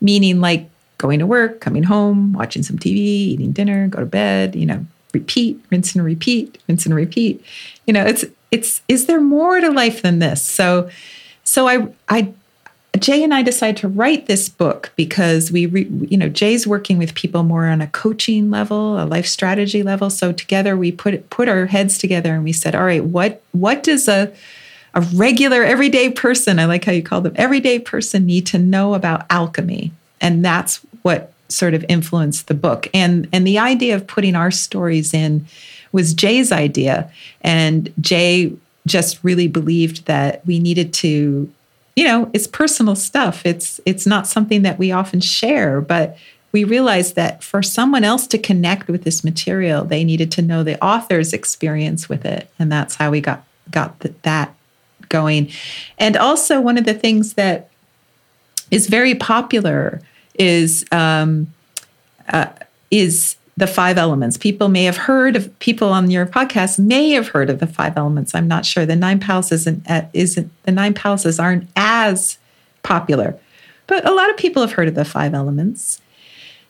[0.00, 0.68] Meaning like
[0.98, 4.84] going to work, coming home, watching some TV, eating dinner, go to bed, you know,
[5.12, 7.44] repeat, rinse and repeat, rinse and repeat.
[7.86, 10.42] You know, it's it's is there more to life than this?
[10.42, 10.90] So
[11.44, 12.32] so I I
[12.98, 16.98] Jay and I decided to write this book because we, re, you know, Jay's working
[16.98, 20.10] with people more on a coaching level, a life strategy level.
[20.10, 23.82] So together we put put our heads together and we said, all right, what what
[23.82, 24.32] does a
[24.94, 28.94] a regular everyday person, I like how you call them, everyday person need to know
[28.94, 29.92] about alchemy?
[30.20, 32.88] And that's what sort of influenced the book.
[32.94, 35.46] And and the idea of putting our stories in
[35.92, 37.10] was Jay's idea.
[37.42, 38.52] And Jay
[38.86, 41.52] just really believed that we needed to
[41.98, 43.44] you know, it's personal stuff.
[43.44, 46.16] It's it's not something that we often share, but
[46.52, 50.62] we realized that for someone else to connect with this material, they needed to know
[50.62, 54.54] the author's experience with it, and that's how we got got the, that
[55.08, 55.50] going.
[55.98, 57.68] And also, one of the things that
[58.70, 60.00] is very popular
[60.38, 61.52] is um,
[62.28, 62.50] uh,
[62.92, 64.36] is the five elements.
[64.36, 67.96] People may have heard of people on your podcast may have heard of the five
[67.96, 68.32] elements.
[68.32, 68.86] I'm not sure.
[68.86, 72.38] The nine palaces isn't, isn't the nine palaces aren't as
[72.84, 73.36] popular,
[73.88, 76.00] but a lot of people have heard of the five elements.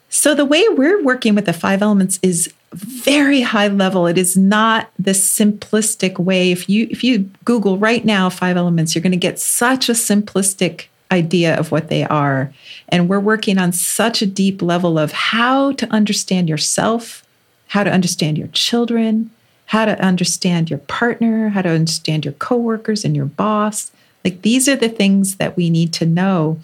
[0.08, 4.06] So the way we're working with the five elements is very high level.
[4.06, 6.50] It is not the simplistic way.
[6.50, 9.92] If you if you Google right now five elements, you're going to get such a
[9.92, 12.52] simplistic idea of what they are.
[12.88, 17.24] And we're working on such a deep level of how to understand yourself,
[17.68, 19.30] how to understand your children,
[19.66, 23.90] how to understand your partner, how to understand your coworkers and your boss.
[24.24, 26.58] Like these are the things that we need to know.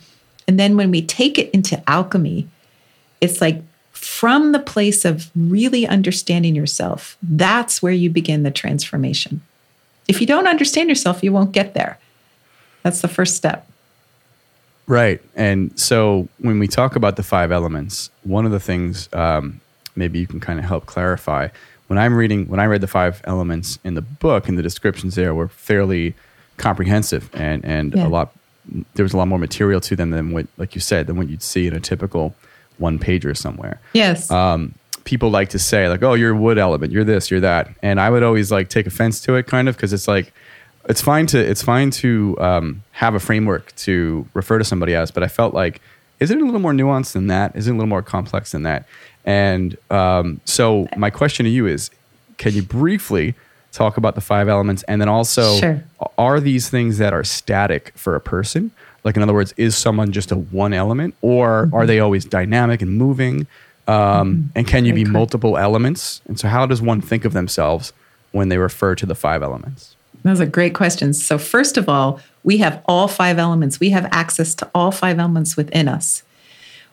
[0.47, 2.49] And then when we take it into alchemy,
[3.21, 9.41] it's like from the place of really understanding yourself, that's where you begin the transformation.
[10.07, 11.99] If you don't understand yourself, you won't get there.
[12.83, 13.67] That's the first step.
[14.87, 15.23] Right.
[15.35, 19.61] And so when we talk about the five elements, one of the things um,
[19.97, 21.49] maybe you can kind of help clarify
[21.87, 25.15] when I'm reading, when I read the five elements in the book and the descriptions
[25.15, 26.15] there were fairly
[26.57, 28.07] comprehensive and, and yeah.
[28.07, 28.35] a lot,
[28.95, 31.29] there was a lot more material to them than what, like you said, than what
[31.29, 32.35] you'd see in a typical
[32.79, 33.81] one pager somewhere.
[33.93, 34.31] Yes.
[34.31, 37.69] Um, people like to say like, oh, you're a wood element, you're this, you're that.
[37.83, 40.33] And I would always like take offense to it kind of because it's like,
[40.89, 45.11] it's fine to it's fine to um, have a framework to refer to somebody as,
[45.11, 45.81] but I felt like
[46.21, 47.55] is it a little more nuanced than that?
[47.57, 48.87] Is it a little more complex than that?
[49.25, 51.91] And um, so my question to you is,
[52.39, 53.35] can you briefly
[53.73, 55.85] talk about the five elements, and then also sure.
[56.17, 58.71] are these things that are static for a person?
[59.03, 61.75] Like in other words, is someone just a one element, or mm-hmm.
[61.75, 63.47] are they always dynamic and moving?
[63.87, 64.43] Um, mm-hmm.
[64.55, 66.23] And can you Very be multiple elements?
[66.27, 67.93] And so, how does one think of themselves
[68.33, 69.97] when they refer to the five elements?
[70.25, 71.25] Those are great questions.
[71.25, 73.79] So, first of all, we have all five elements.
[73.79, 76.23] We have access to all five elements within us.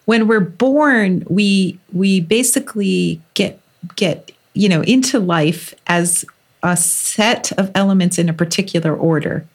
[0.05, 3.59] When we're born, we we basically get
[3.95, 6.25] get you know into life as
[6.61, 9.45] a set of elements in a particular order.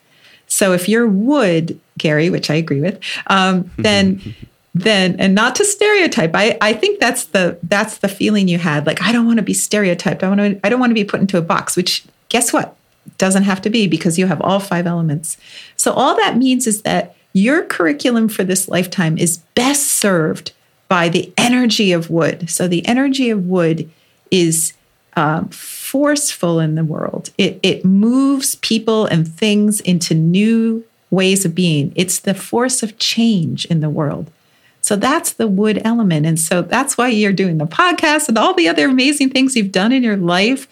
[0.46, 4.34] So, if you're wood, Gary, which I agree with, um, then
[4.72, 8.86] then and not to stereotype I, I think that's the that's the feeling you had
[8.86, 11.02] like i don't want to be stereotyped i want to i don't want to be
[11.02, 12.76] put into a box which guess what
[13.18, 15.36] doesn't have to be because you have all five elements.
[15.76, 20.52] So, all that means is that your curriculum for this lifetime is best served
[20.88, 22.48] by the energy of wood.
[22.48, 23.90] So, the energy of wood
[24.30, 24.72] is
[25.16, 31.54] um, forceful in the world, it, it moves people and things into new ways of
[31.54, 31.92] being.
[31.96, 34.30] It's the force of change in the world.
[34.82, 36.26] So that's the wood element.
[36.26, 39.72] And so that's why you're doing the podcast and all the other amazing things you've
[39.72, 40.68] done in your life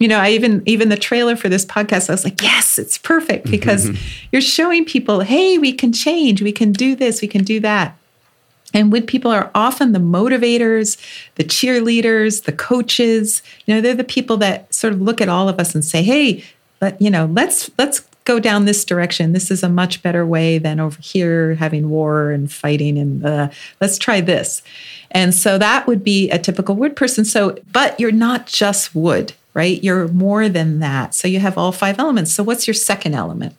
[0.00, 2.98] you know, I even even the trailer for this podcast, I was like, yes, it's
[2.98, 3.90] perfect because
[4.32, 7.96] you're showing people, hey, we can change, we can do this, we can do that.
[8.72, 10.96] And wood people are often the motivators,
[11.34, 13.42] the cheerleaders, the coaches.
[13.66, 16.02] You know, they're the people that sort of look at all of us and say,
[16.02, 16.44] "Hey,
[16.80, 19.32] let, you know, let's let's go down this direction.
[19.32, 23.48] This is a much better way than over here having war and fighting and uh,
[23.80, 24.62] let's try this.
[25.10, 27.24] And so that would be a typical wood person.
[27.24, 29.82] So, but you're not just wood, right?
[29.82, 31.14] You're more than that.
[31.14, 32.32] So you have all five elements.
[32.32, 33.54] So what's your second element?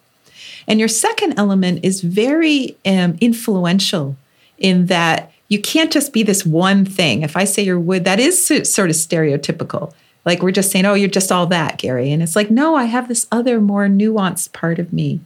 [0.68, 4.16] And your second element is very um, influential
[4.58, 7.24] in that you can't just be this one thing.
[7.24, 9.94] If I say you're wood, that is sort of stereotypical.
[10.24, 12.12] Like we're just saying, oh, you're just all that, Gary.
[12.12, 15.20] And it's like, no, I have this other more nuanced part of me.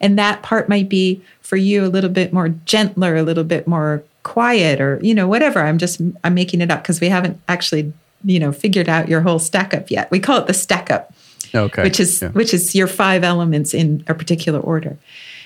[0.00, 3.68] And that part might be for you a little bit more gentler, a little bit
[3.68, 5.60] more quiet, or, you know, whatever.
[5.60, 7.92] I'm just, I'm making it up because we haven't actually,
[8.24, 10.10] you know, figured out your whole stack up yet.
[10.10, 11.12] We call it the stack up.
[11.54, 11.82] Okay.
[11.82, 12.28] Which is Yeah.
[12.30, 14.96] which is your five elements in a particular order.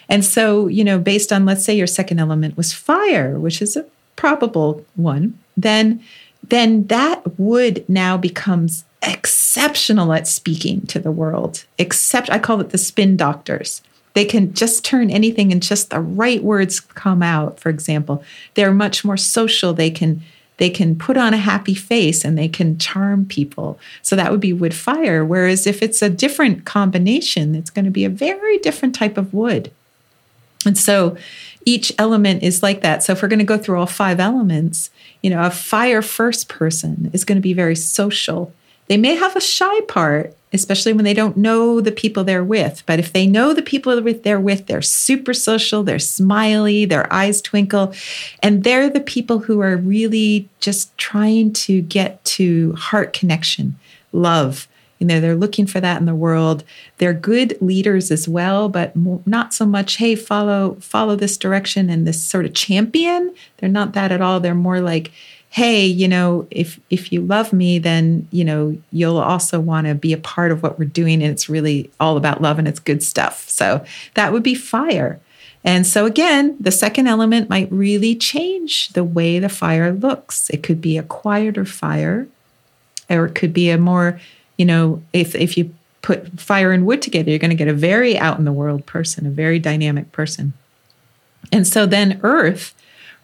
[0.09, 3.77] And so, you know, based on let's say your second element was fire, which is
[3.77, 3.85] a
[4.17, 6.01] probable one, then
[6.49, 11.65] then that wood now becomes exceptional at speaking to the world.
[11.79, 13.81] Except I call it the spin doctors.
[14.15, 18.23] They can just turn anything and just the right words come out, for example.
[18.55, 19.73] They're much more social.
[19.73, 20.23] They can
[20.63, 23.81] they can put on a happy face and they can charm people.
[24.01, 25.25] So that would be wood fire.
[25.25, 29.35] Whereas if it's a different combination, it's going to be a very different type of
[29.35, 29.73] wood.
[30.65, 31.17] And so
[31.65, 33.03] each element is like that.
[33.03, 34.91] So if we're going to go through all five elements,
[35.21, 38.55] you know, a fire first person is going to be very social.
[38.87, 42.83] They may have a shy part, especially when they don't know the people they're with.
[42.87, 47.41] But if they know the people they're with, they're super social, they're smiley, their eyes
[47.41, 47.95] twinkle,
[48.43, 53.79] and they're the people who are really just trying to get to heart connection,
[54.13, 54.69] love.
[54.99, 56.63] You know, they're looking for that in the world.
[56.99, 58.93] They're good leaders as well, but
[59.27, 63.35] not so much, hey, follow follow this direction and this sort of champion.
[63.57, 64.39] They're not that at all.
[64.39, 65.11] They're more like,
[65.53, 69.95] hey, you know, if if you love me, then, you know, you'll also want to
[69.95, 72.81] be a part of what we're doing and it's really all about love and it's
[72.81, 73.49] good stuff.
[73.49, 73.85] So,
[74.15, 75.21] that would be fire.
[75.65, 80.51] And so again, the second element might really change the way the fire looks.
[80.51, 82.27] It could be a quieter fire
[83.09, 84.21] or it could be a more
[84.57, 85.73] you know if if you
[86.03, 88.85] put fire and wood together you're going to get a very out in the world
[88.87, 90.53] person a very dynamic person
[91.51, 92.75] and so then earth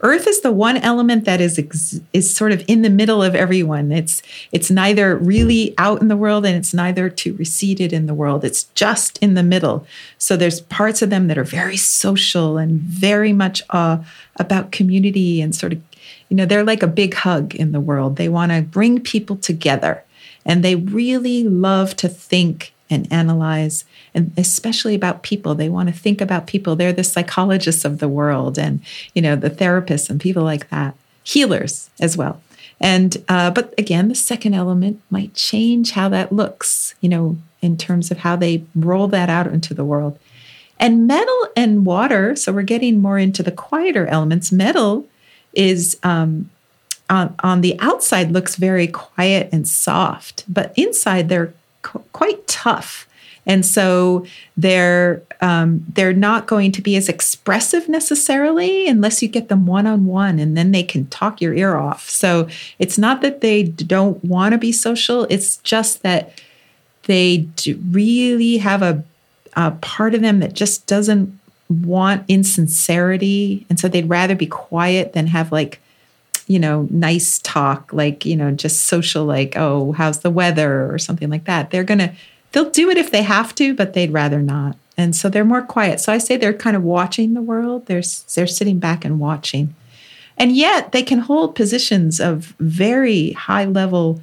[0.01, 3.35] earth is the one element that is ex- is sort of in the middle of
[3.35, 3.91] everyone.
[3.91, 4.23] It's
[4.53, 8.45] it's neither really out in the world and it's neither too receded in the world.
[8.45, 9.87] It's just in the middle.
[10.19, 13.99] So there's parts of them that are very social and very much uh,
[14.37, 15.81] about community and sort of
[16.29, 18.17] you know they're like a big hug in the world.
[18.17, 20.05] They want to bring people together
[20.45, 23.85] and they really love to think and analyze
[24.19, 25.55] and especially about people.
[25.55, 26.75] They want to think about people.
[26.75, 28.81] They're the psychologists of the world and
[29.15, 30.95] you know the therapists and people like that.
[31.23, 32.43] Healers as well.
[32.81, 37.77] And uh, but again the second element might change how that looks you know in
[37.77, 40.19] terms of how they roll that out into the world.
[40.81, 44.51] And metal and water so we're getting more into the quieter elements.
[44.51, 45.07] Metal
[45.55, 46.51] is um,
[47.09, 53.08] on, on the outside looks very quiet and soft, but inside they're qu- quite tough.
[53.49, 54.27] And so
[54.57, 59.87] they're um, they're not going to be as expressive necessarily unless you get them one
[59.87, 62.11] on one, and then they can talk your ear off.
[62.11, 66.41] So it's not that they don't want to be social; it's just that
[67.05, 67.49] they
[67.91, 69.03] really have a,
[69.55, 71.37] a part of them that just doesn't
[71.71, 75.81] want insincerity, and so they'd rather be quiet than have like
[76.49, 80.99] you know, nice talk, like, you know, just social, like, oh, how's the weather or
[80.99, 81.71] something like that.
[81.71, 82.11] They're going to,
[82.53, 84.77] they'll do it if they have to, but they'd rather not.
[84.97, 86.01] And so they're more quiet.
[86.01, 87.87] So I say they're kind of watching the world.
[87.87, 88.03] They're,
[88.35, 89.75] they're sitting back and watching.
[90.37, 94.21] And yet they can hold positions of very high level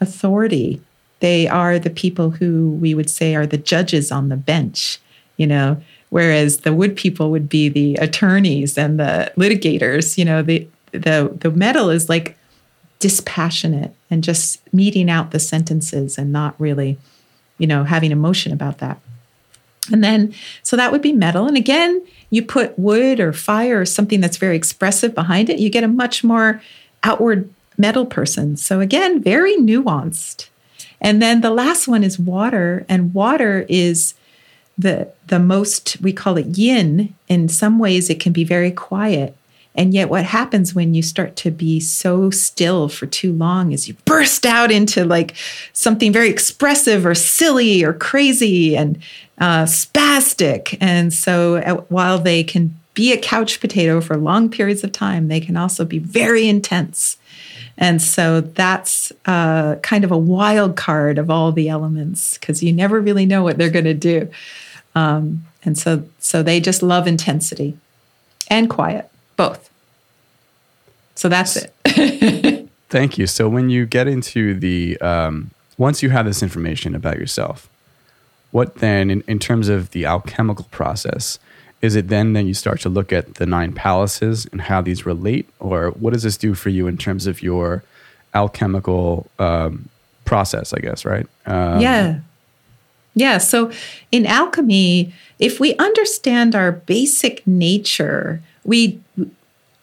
[0.00, 0.80] authority.
[1.20, 5.00] They are the people who we would say are the judges on the bench,
[5.36, 10.42] you know, whereas the wood people would be the attorneys and the litigators, you know,
[10.42, 12.38] the, the the metal is like
[12.98, 16.98] dispassionate and just meting out the sentences and not really
[17.58, 19.00] you know having emotion about that.
[19.92, 21.46] And then so that would be metal.
[21.46, 25.70] And again you put wood or fire or something that's very expressive behind it you
[25.70, 26.60] get a much more
[27.02, 27.48] outward
[27.78, 28.56] metal person.
[28.56, 30.48] So again very nuanced.
[31.00, 32.84] And then the last one is water.
[32.88, 34.14] And water is
[34.78, 37.14] the the most we call it yin.
[37.28, 39.36] In some ways it can be very quiet
[39.76, 43.88] and yet, what happens when you start to be so still for too long is
[43.88, 45.34] you burst out into like
[45.72, 48.98] something very expressive or silly or crazy and
[49.38, 50.76] uh, spastic.
[50.80, 55.28] And so, uh, while they can be a couch potato for long periods of time,
[55.28, 57.18] they can also be very intense.
[57.78, 62.72] And so that's uh, kind of a wild card of all the elements because you
[62.72, 64.30] never really know what they're going to do.
[64.94, 67.76] Um, and so, so they just love intensity
[68.48, 69.70] and quiet, both.
[71.14, 72.68] So that's it.
[72.88, 73.26] Thank you.
[73.26, 77.68] So when you get into the, um, once you have this information about yourself,
[78.50, 81.38] what then, in, in terms of the alchemical process,
[81.82, 85.04] is it then that you start to look at the nine palaces and how these
[85.04, 85.48] relate?
[85.58, 87.82] Or what does this do for you in terms of your
[88.34, 89.88] alchemical um,
[90.24, 91.26] process, I guess, right?
[91.46, 92.20] Um, yeah.
[93.14, 93.38] Yeah.
[93.38, 93.72] So
[94.12, 99.00] in alchemy, if we understand our basic nature, we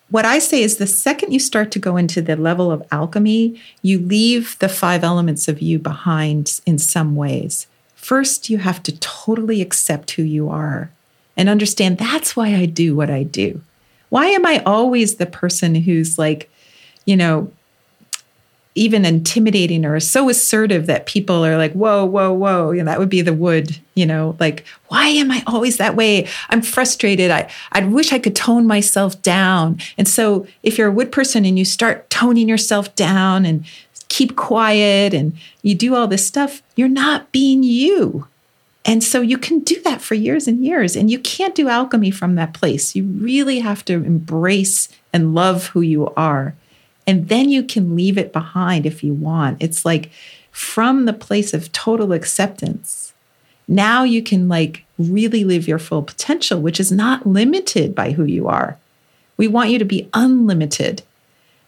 [0.10, 3.60] what I say is the second you start to go into the level of alchemy,
[3.82, 7.66] you leave the five elements of you behind in some ways.
[7.96, 10.92] First, you have to totally accept who you are
[11.36, 13.62] and understand that's why I do what I do.
[14.10, 16.52] Why am I always the person who's like,
[17.06, 17.52] you know,
[18.76, 22.72] even intimidating or so assertive that people are like, whoa, whoa, whoa.
[22.72, 25.96] You know, that would be the wood, you know, like, why am I always that
[25.96, 26.28] way?
[26.50, 27.30] I'm frustrated.
[27.30, 29.80] I, I wish I could tone myself down.
[29.98, 33.64] And so if you're a wood person and you start toning yourself down and
[34.10, 38.28] keep quiet and you do all this stuff, you're not being you.
[38.86, 40.96] And so you can do that for years and years.
[40.96, 42.96] And you can't do alchemy from that place.
[42.96, 46.56] You really have to embrace and love who you are
[47.06, 49.62] and then you can leave it behind if you want.
[49.62, 50.10] It's like
[50.52, 53.14] from the place of total acceptance.
[53.68, 58.24] Now you can like really live your full potential, which is not limited by who
[58.24, 58.78] you are.
[59.38, 61.02] We want you to be unlimited.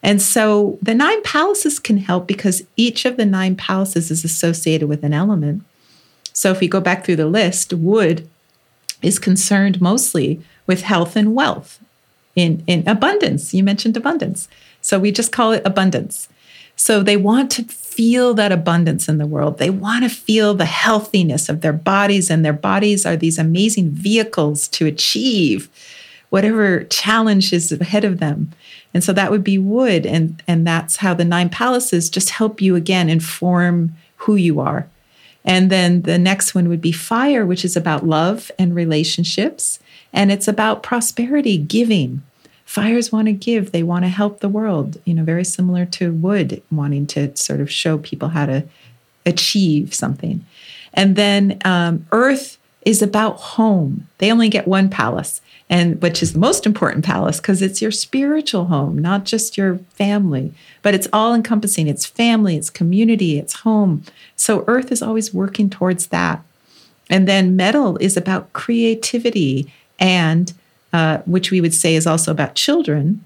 [0.03, 4.87] And so the nine palaces can help because each of the nine palaces is associated
[4.87, 5.63] with an element.
[6.31, 8.29] So if we go back through the list, wood
[9.01, 11.79] is concerned mostly with health and wealth
[12.35, 13.53] in, in abundance.
[13.53, 14.47] You mentioned abundance.
[14.85, 16.29] So we just call it abundance.
[16.75, 19.57] So they want to feel that abundance in the world.
[19.57, 23.89] They want to feel the healthiness of their bodies, and their bodies are these amazing
[23.89, 25.69] vehicles to achieve
[26.29, 28.51] whatever challenge is ahead of them.
[28.93, 30.05] And so that would be wood.
[30.05, 34.87] And, and that's how the nine palaces just help you again inform who you are.
[35.43, 39.79] And then the next one would be fire, which is about love and relationships.
[40.13, 42.21] And it's about prosperity, giving.
[42.65, 46.11] Fires want to give, they want to help the world, you know, very similar to
[46.11, 48.63] wood wanting to sort of show people how to
[49.25, 50.45] achieve something.
[50.93, 54.07] And then um, earth is about home.
[54.17, 57.91] They only get one palace, and which is the most important palace because it's your
[57.91, 61.87] spiritual home, not just your family, but it's all encompassing.
[61.87, 64.03] It's family, it's community, it's home.
[64.35, 66.43] So earth is always working towards that.
[67.09, 70.53] And then metal is about creativity and
[70.95, 73.21] uh, which we would say is also about children,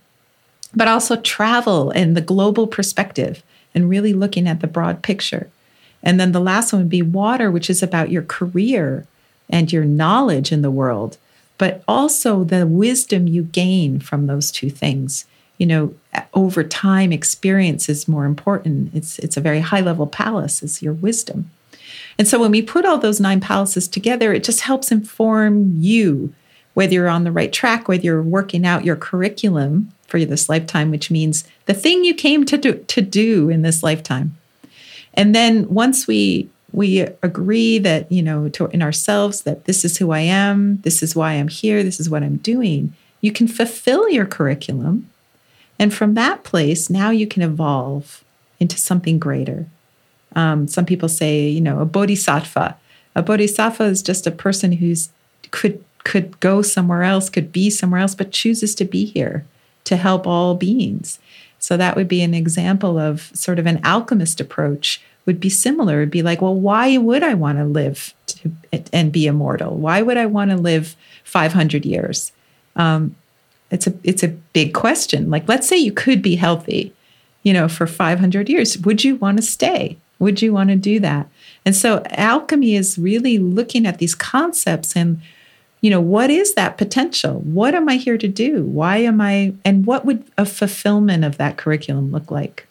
[0.76, 3.44] but also travel and the global perspective
[3.76, 5.52] and really looking at the broad picture.
[6.02, 9.06] And then the last one would be water, which is about your career
[9.52, 11.20] and your knowledge in the world,
[11.60, 15.26] but also the wisdom you gain from those two things.
[15.60, 15.94] You know,
[16.34, 18.96] over time, experience is more important.
[18.96, 20.64] It's it's a very high level palace.
[20.64, 21.52] Is your wisdom,
[22.18, 26.34] and so when we put all those nine palaces together, it just helps inform you
[26.74, 30.92] whether you're on the right track, whether you're working out your curriculum for this lifetime,
[30.92, 34.36] which means the thing you came to do, to do in this lifetime.
[35.14, 39.98] And then once we we agree that you know to, in ourselves that this is
[39.98, 43.48] who I am, this is why I'm here, this is what I'm doing, you can
[43.48, 45.10] fulfill your curriculum,
[45.78, 48.24] and from that place now you can evolve
[48.60, 49.66] into something greater.
[50.36, 52.78] Um, some people say you know a bodhisattva.
[53.16, 55.10] A bodhisattva is just a person who's
[55.52, 59.46] could could go somewhere else, could be somewhere else, but chooses to be here
[59.86, 61.20] to help all beings.
[61.60, 65.98] So that would be an example of sort of an alchemist approach would be similar.
[65.98, 68.14] It'd be like, well, why would I want to live
[68.92, 69.76] and be immortal?
[69.76, 72.32] Why would I want to live 500 years?
[72.76, 73.16] Um,
[73.70, 75.30] it's a it's a big question.
[75.30, 76.94] Like, let's say you could be healthy,
[77.44, 78.78] you know, for 500 years.
[78.80, 79.98] Would you want to stay?
[80.18, 81.28] Would you want to do that?
[81.66, 85.22] And so, alchemy is really looking at these concepts and
[85.82, 87.40] you know what is that potential?
[87.42, 88.64] What am i here to do?
[88.64, 92.68] Why am i and what would a fulfillment of that curriculum look like?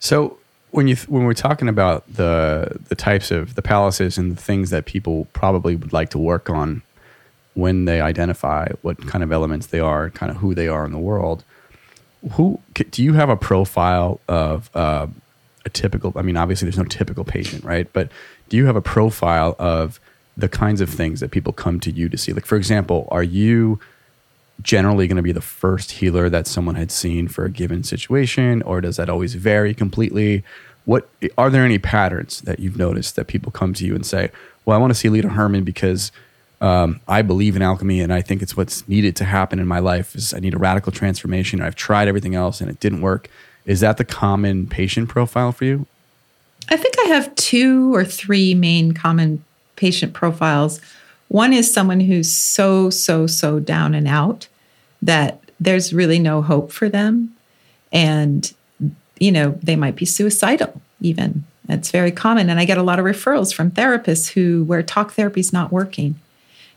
[0.00, 0.38] So
[0.70, 4.70] when you when we're talking about the the types of the palaces and the things
[4.70, 6.82] that people probably would like to work on
[7.54, 10.92] when they identify what kind of elements they are kind of who they are in
[10.92, 11.42] the world
[12.32, 15.06] who do you have a profile of uh,
[15.64, 17.92] a typical i mean obviously there's no typical patient right?
[17.92, 18.10] But
[18.48, 20.00] do you have a profile of
[20.38, 22.32] the kinds of things that people come to you to see?
[22.32, 23.78] Like, for example, are you
[24.62, 28.62] generally going to be the first healer that someone had seen for a given situation,
[28.62, 30.44] or does that always vary completely?
[30.88, 34.30] what are there any patterns that you've noticed that people come to you and say,
[34.64, 36.10] "Well, I want to see Leta Herman because
[36.62, 39.80] um, I believe in alchemy and I think it's what's needed to happen in my
[39.80, 40.16] life.
[40.16, 41.60] Is I need a radical transformation.
[41.60, 43.28] I've tried everything else and it didn't work."
[43.66, 45.86] Is that the common patient profile for you?
[46.70, 49.44] I think I have two or three main common
[49.78, 50.80] patient profiles.
[51.28, 54.48] One is someone who's so, so, so down and out
[55.00, 57.34] that there's really no hope for them.
[57.92, 58.52] And,
[59.18, 61.44] you know, they might be suicidal even.
[61.68, 62.50] It's very common.
[62.50, 65.72] And I get a lot of referrals from therapists who where talk therapy is not
[65.72, 66.18] working.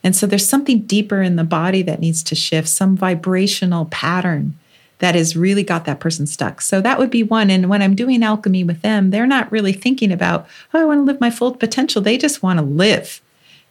[0.03, 4.57] And so there's something deeper in the body that needs to shift, some vibrational pattern
[5.01, 6.61] that has really got that person stuck.
[6.61, 7.49] So that would be one.
[7.49, 10.99] And when I'm doing alchemy with them, they're not really thinking about, oh, I want
[10.99, 12.01] to live my full potential.
[12.01, 13.19] They just want to live.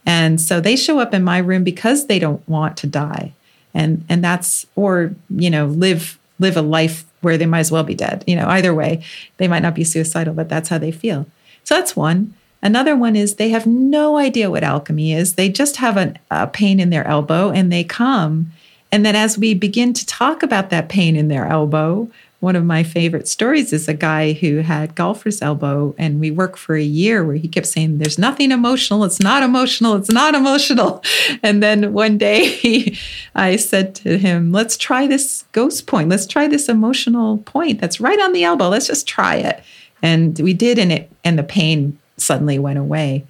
[0.05, 3.33] And so they show up in my room because they don't want to die.
[3.73, 7.85] And and that's or, you know, live live a life where they might as well
[7.85, 8.25] be dead.
[8.27, 9.05] You know, either way,
[9.37, 11.27] they might not be suicidal, but that's how they feel.
[11.63, 12.35] So that's one.
[12.63, 15.35] Another one is they have no idea what alchemy is.
[15.35, 18.53] They just have an, a pain in their elbow and they come
[18.93, 22.11] and then as we begin to talk about that pain in their elbow,
[22.41, 26.59] one of my favorite stories is a guy who had golfer's elbow, and we worked
[26.59, 29.05] for a year where he kept saying, There's nothing emotional.
[29.05, 29.95] It's not emotional.
[29.95, 31.03] It's not emotional.
[31.43, 32.99] And then one day he,
[33.35, 36.09] I said to him, Let's try this ghost point.
[36.09, 38.71] Let's try this emotional point that's right on the elbow.
[38.71, 39.63] Let's just try it.
[40.03, 43.27] And we did, and it, and the pain suddenly went away.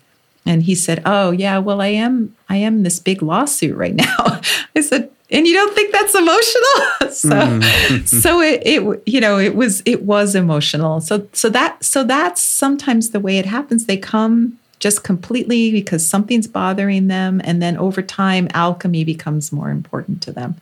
[0.47, 4.41] And he said, "Oh, yeah, well I am I am this big lawsuit right now."
[4.77, 6.87] I said, and you don't think that's emotional?
[7.11, 8.07] So mm.
[8.07, 11.01] so it, it you know it was it was emotional.
[11.01, 13.87] So so that so that's sometimes the way it happens.
[13.87, 19.71] They come just completely because something's bothering them and then over time alchemy becomes more
[19.71, 20.55] important to them.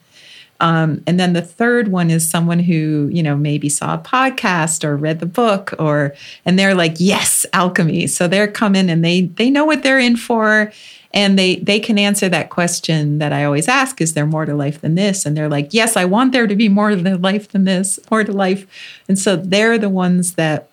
[0.61, 4.83] Um, and then the third one is someone who you know maybe saw a podcast
[4.85, 6.15] or read the book or
[6.47, 8.07] and they're like yes alchemy.
[8.07, 10.73] So they're coming and they they know what they're in for
[11.13, 14.55] and they they can answer that question that I always ask is there more to
[14.55, 15.25] life than this?
[15.25, 18.25] And they're like yes I want there to be more to life than this more
[18.25, 18.67] to life.
[19.09, 20.69] And so they're the ones that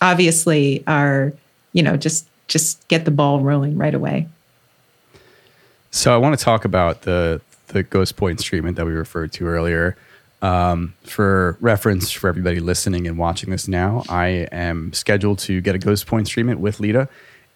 [0.00, 1.32] obviously are
[1.72, 4.26] you know just just get the ball rolling right away.
[5.90, 9.46] So I want to talk about the the ghost points treatment that we referred to
[9.46, 9.96] earlier.
[10.40, 15.74] Um, for reference for everybody listening and watching this now I am scheduled to get
[15.74, 17.08] a ghost points treatment with Leta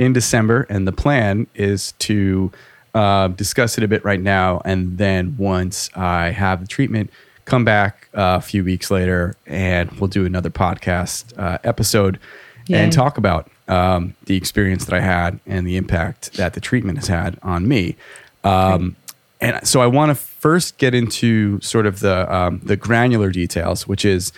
[0.03, 2.51] in December, and the plan is to
[2.95, 7.11] uh, discuss it a bit right now, and then once I have the treatment,
[7.45, 12.19] come back uh, a few weeks later, and we'll do another podcast uh, episode
[12.67, 12.79] Yay.
[12.79, 16.99] and talk about um, the experience that I had and the impact that the treatment
[16.99, 17.97] has had on me.
[18.45, 18.97] Um,
[19.41, 23.87] and so I want to first get into sort of the um, the granular details,
[23.87, 24.33] which is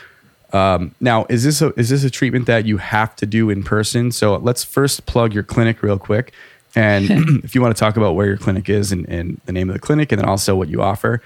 [0.55, 3.65] um, now, is this a, is this a treatment that you have to do in
[3.65, 4.13] person?
[4.13, 6.33] So let's first plug your clinic real quick,
[6.77, 7.11] and
[7.45, 9.75] if you want to talk about where your clinic is and, and, the name of
[9.75, 11.21] the clinic, and then also what you offer,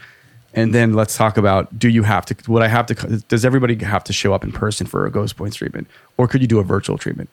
[0.54, 2.50] and then let's talk about do you have to?
[2.50, 2.94] Would I have to?
[3.28, 6.40] Does everybody have to show up in person for a Ghost Points treatment, or could
[6.40, 7.28] you do a virtual treatment?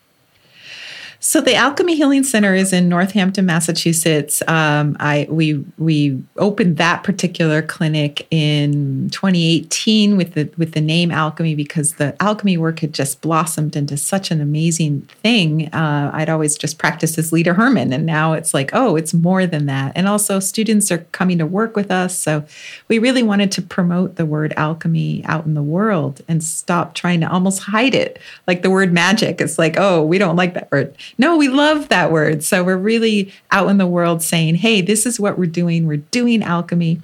[1.19, 4.43] So the Alchemy Healing Center is in Northampton, Massachusetts.
[4.47, 11.11] Um, I we we opened that particular clinic in 2018 with the with the name
[11.11, 15.73] Alchemy because the alchemy work had just blossomed into such an amazing thing.
[15.73, 19.47] Uh, I'd always just practiced as Leta Herman, and now it's like oh, it's more
[19.47, 19.93] than that.
[19.95, 22.45] And also students are coming to work with us, so
[22.87, 27.21] we really wanted to promote the word alchemy out in the world and stop trying
[27.21, 29.39] to almost hide it, like the word magic.
[29.39, 32.43] It's like oh, we don't like that word no, we love that word.
[32.43, 35.87] So we're really out in the world saying, hey, this is what we're doing.
[35.87, 37.01] We're doing alchemy.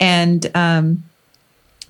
[0.00, 1.04] And um,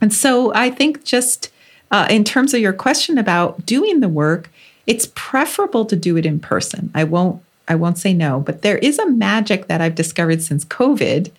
[0.01, 1.51] and so I think just
[1.91, 4.51] uh, in terms of your question about doing the work,
[4.87, 6.91] it's preferable to do it in person.
[6.95, 10.65] I won't I won't say no, but there is a magic that I've discovered since
[10.65, 11.31] COVID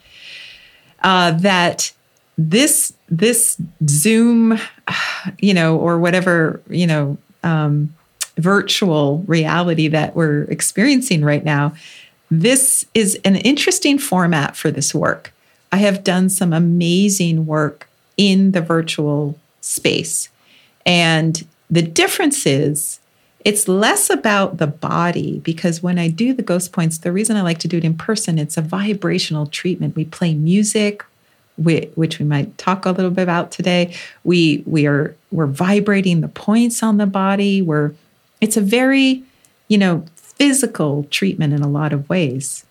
[1.04, 1.92] uh, that
[2.38, 4.60] this this Zoom,
[5.40, 7.96] you know, or whatever you know um,
[8.38, 11.74] virtual reality that we're experiencing right now,
[12.30, 15.34] this is an interesting format for this work.
[15.72, 20.30] I have done some amazing work in the virtual space.
[20.86, 23.00] And the difference is
[23.46, 27.42] it's less about the body because when I do the ghost points, the reason I
[27.42, 29.96] like to do it in person, it's a vibrational treatment.
[29.96, 31.04] We play music,
[31.58, 33.96] which we might talk a little bit about today.
[34.24, 37.62] We we are we're vibrating the points on the body.
[37.62, 37.94] We're
[38.42, 39.24] it's a very,
[39.68, 42.66] you know, physical treatment in a lot of ways.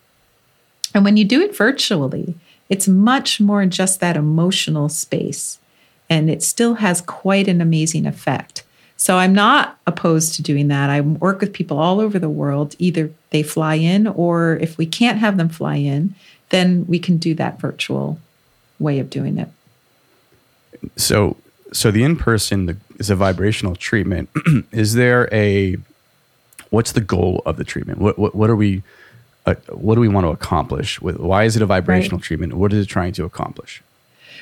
[0.93, 2.35] And when you do it virtually,
[2.69, 5.59] it's much more just that emotional space.
[6.09, 8.63] And it still has quite an amazing effect.
[8.95, 10.89] So I'm not opposed to doing that.
[10.89, 12.75] I work with people all over the world.
[12.79, 16.15] Either they fly in, or if we can't have them fly in,
[16.49, 18.19] then we can do that virtual
[18.79, 19.49] way of doing it.
[20.95, 21.37] So,
[21.71, 24.29] so the in person is a vibrational treatment.
[24.71, 25.77] is there a
[26.69, 27.99] what's the goal of the treatment?
[27.99, 28.83] What what, what are we
[29.45, 32.25] uh, what do we want to accomplish with why is it a vibrational right.
[32.25, 32.53] treatment?
[32.53, 33.81] What is it trying to accomplish?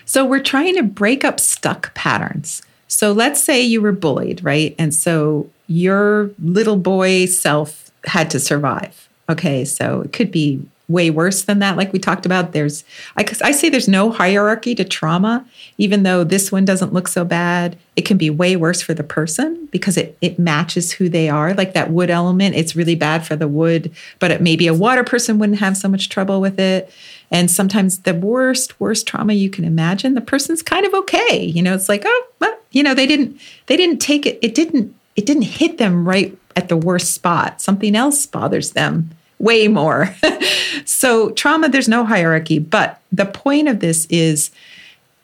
[0.06, 2.62] So we're trying to break up stuck patterns.
[2.88, 4.76] So let's say you were bullied, right?
[4.78, 9.10] And so your little boy self had to survive.
[9.28, 11.78] Okay, so it could be way worse than that.
[11.78, 12.84] Like we talked about there's
[13.18, 15.46] I, I say there's no hierarchy to trauma
[15.78, 17.78] even though this one doesn't look so bad.
[17.96, 21.54] It can be way worse for the person because it, it matches who they are.
[21.54, 25.04] Like that wood element it's really bad for the wood but it, maybe a water
[25.04, 26.92] person wouldn't have so much trouble with it.
[27.32, 31.44] And sometimes the worst worst trauma you can imagine the person's kind of okay.
[31.44, 34.54] You know it's like oh well, you know they didn't they didn't take it it
[34.54, 37.62] didn't it didn't hit them right at the worst spot.
[37.62, 40.16] Something else bothers them way more.
[40.86, 42.60] so, trauma, there's no hierarchy.
[42.60, 44.52] But the point of this is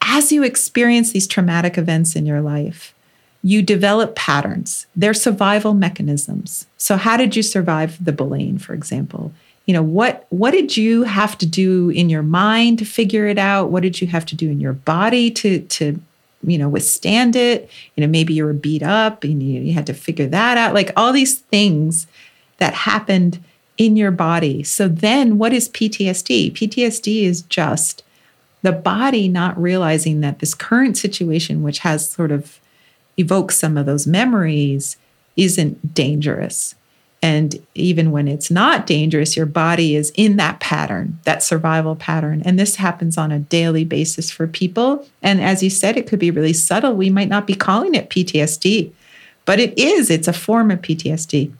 [0.01, 2.93] as you experience these traumatic events in your life,
[3.43, 4.86] you develop patterns.
[4.95, 6.68] They're survival mechanisms.
[6.78, 9.32] So, how did you survive the bullying, for example?
[9.66, 13.38] You know, what what did you have to do in your mind to figure it
[13.38, 13.70] out?
[13.70, 15.99] What did you have to do in your body to to
[16.43, 17.70] you know withstand it?
[17.95, 20.74] You know, maybe you were beat up and you, you had to figure that out.
[20.74, 22.07] Like all these things
[22.57, 23.43] that happened
[23.78, 24.63] in your body.
[24.63, 26.53] So then what is PTSD?
[26.53, 28.03] PTSD is just
[28.61, 32.59] the body not realizing that this current situation, which has sort of
[33.17, 34.97] evoked some of those memories,
[35.36, 36.76] isn't dangerous.
[37.24, 42.41] And even when it's not dangerous, your body is in that pattern, that survival pattern.
[42.43, 45.07] And this happens on a daily basis for people.
[45.22, 46.95] And as you said, it could be really subtle.
[46.95, 48.91] We might not be calling it PTSD,
[49.45, 50.09] but it is.
[50.09, 51.53] It's a form of PTSD.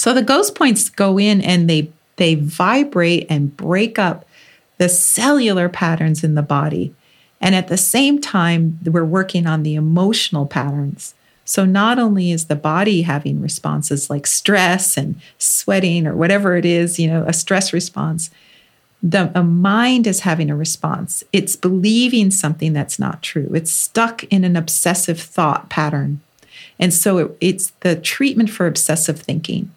[0.00, 4.24] So the ghost points go in and they they vibrate and break up
[4.78, 6.94] the cellular patterns in the body.
[7.38, 11.12] And at the same time, we're working on the emotional patterns.
[11.44, 16.64] So not only is the body having responses like stress and sweating or whatever it
[16.64, 18.30] is, you know, a stress response,
[19.02, 21.22] the mind is having a response.
[21.30, 23.50] It's believing something that's not true.
[23.52, 26.22] It's stuck in an obsessive thought pattern.
[26.78, 29.70] And so it, it's the treatment for obsessive thinking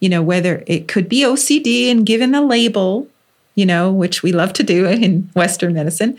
[0.00, 3.06] you know, whether it could be OCD and given a label,
[3.54, 6.18] you know, which we love to do in Western medicine.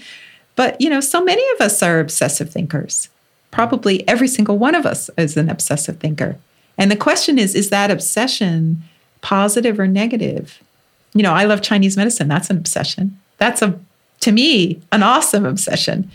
[0.55, 3.09] But, you know, so many of us are obsessive thinkers.
[3.49, 6.37] Probably every single one of us is an obsessive thinker.
[6.77, 8.83] And the question is is that obsession
[9.21, 10.61] positive or negative?
[11.13, 12.27] You know, I love Chinese medicine.
[12.27, 13.19] That's an obsession.
[13.37, 13.77] That's a,
[14.21, 16.09] to me, an awesome obsession.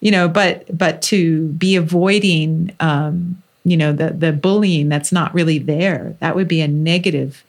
[0.00, 5.32] You know, but but to be avoiding um, you know the the bullying that's not
[5.32, 7.44] really there that would be a negative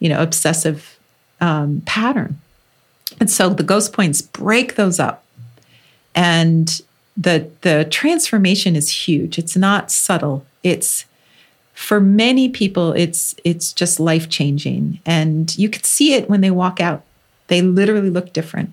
[0.00, 0.98] you know obsessive
[1.40, 2.40] um, pattern.
[3.20, 5.24] And so the ghost points break those up.
[6.14, 6.80] And
[7.16, 9.38] the the transformation is huge.
[9.38, 10.44] It's not subtle.
[10.62, 11.04] It's
[11.74, 16.50] for many people it's it's just life changing and you can see it when they
[16.50, 17.02] walk out.
[17.48, 18.72] They literally look different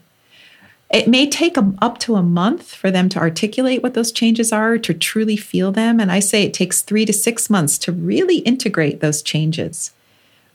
[0.93, 4.51] it may take a, up to a month for them to articulate what those changes
[4.51, 5.99] are, to truly feel them.
[5.99, 9.91] And I say it takes three to six months to really integrate those changes.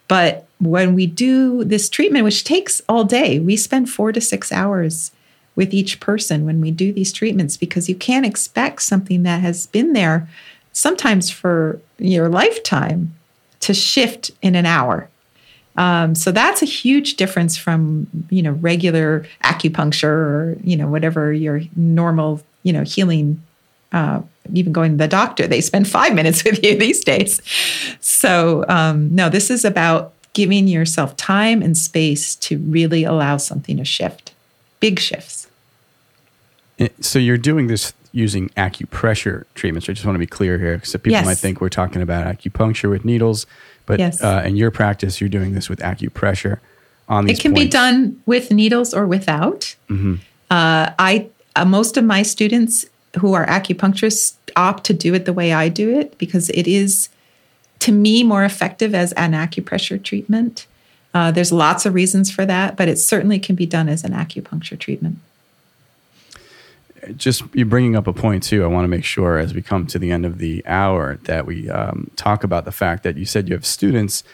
[0.08, 4.52] But when we do this treatment, which takes all day, we spend four to six
[4.52, 5.10] hours
[5.54, 9.66] with each person when we do these treatments because you can't expect something that has
[9.66, 10.28] been there
[10.72, 13.14] sometimes for your lifetime
[13.60, 15.08] to shift in an hour.
[15.76, 21.32] Um, so that's a huge difference from you know regular acupuncture or you know whatever
[21.32, 23.42] your normal you know healing.
[23.92, 24.20] Uh,
[24.52, 27.40] even going to the doctor, they spend five minutes with you these days.
[28.00, 33.78] So um, no, this is about giving yourself time and space to really allow something
[33.78, 34.34] to shift,
[34.80, 35.48] big shifts.
[36.78, 39.88] Eh, so you're doing this using acupressure treatments.
[39.88, 41.24] I just want to be clear here because people yes.
[41.24, 43.46] might think we're talking about acupuncture with needles.
[43.86, 44.22] But yes.
[44.22, 46.58] uh, in your practice, you're doing this with acupressure
[47.08, 47.38] on these.
[47.38, 47.64] It can points.
[47.64, 49.76] be done with needles or without.
[49.88, 50.16] Mm-hmm.
[50.50, 52.86] Uh, I uh, most of my students
[53.18, 57.08] who are acupuncturists opt to do it the way I do it because it is,
[57.80, 60.66] to me, more effective as an acupressure treatment.
[61.14, 64.12] Uh, there's lots of reasons for that, but it certainly can be done as an
[64.12, 65.18] acupuncture treatment
[67.16, 68.64] just you bringing up a point too.
[68.64, 71.46] I want to make sure as we come to the end of the hour that
[71.46, 74.24] we um, talk about the fact that you said you have students,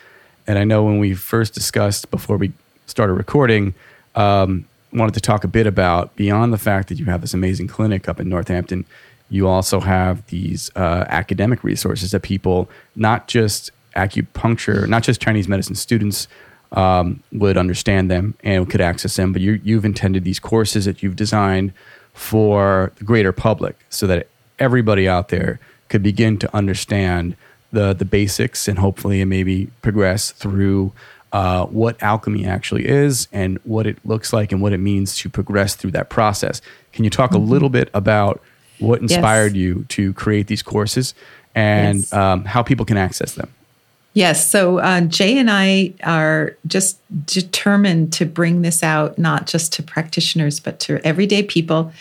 [0.47, 2.53] and I know when we first discussed before we
[2.87, 3.75] started recording,
[4.15, 7.67] um, wanted to talk a bit about beyond the fact that you have this amazing
[7.67, 8.85] clinic up in Northampton.
[9.31, 15.49] you also have these uh, academic resources that people, not just acupuncture, not just Chinese
[15.49, 16.29] medicine students,
[16.73, 21.03] um, would understand them and could access them, but you, you've intended these courses that
[21.03, 21.73] you've designed
[22.13, 25.59] for the greater public so that everybody out there
[25.89, 27.37] could begin to understand
[27.73, 30.93] the, the basics and hopefully maybe progress through
[31.33, 35.31] uh, what alchemy actually is and what it looks like and what it means to
[35.31, 36.61] progress through that process.
[36.93, 37.43] Can you talk mm-hmm.
[37.43, 38.43] a little bit about
[38.79, 39.61] what inspired yes.
[39.61, 41.15] you to create these courses
[41.55, 42.13] and yes.
[42.13, 43.53] um, how people can access them?
[44.15, 44.51] Yes.
[44.51, 49.83] So uh, Jay and I are just determined to bring this out, not just to
[49.83, 51.93] practitioners, but to everyday people.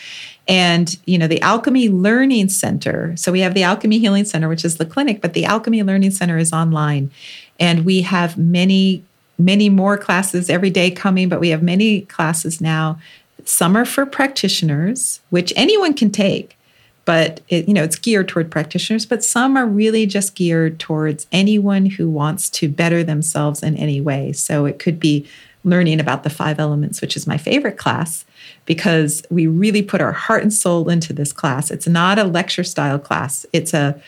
[0.48, 3.16] And, you know, the Alchemy Learning Center.
[3.16, 6.12] So we have the Alchemy Healing Center, which is the clinic, but the Alchemy Learning
[6.12, 7.12] Center is online.
[7.60, 9.04] And we have many,
[9.38, 13.00] many more classes every day coming, but we have many classes now.
[13.46, 16.58] Some are for practitioners, which anyone can take
[17.06, 21.28] but it, you know it's geared toward practitioners but some are really just geared towards
[21.32, 24.32] anyone who wants to better themselves in any way.
[24.34, 25.28] So it could be
[25.64, 28.26] learning about the five elements which is my favorite class
[28.66, 31.72] because we really put our heart and soul into this class.
[31.72, 33.46] It's not a lecture style class.
[33.54, 34.02] It's a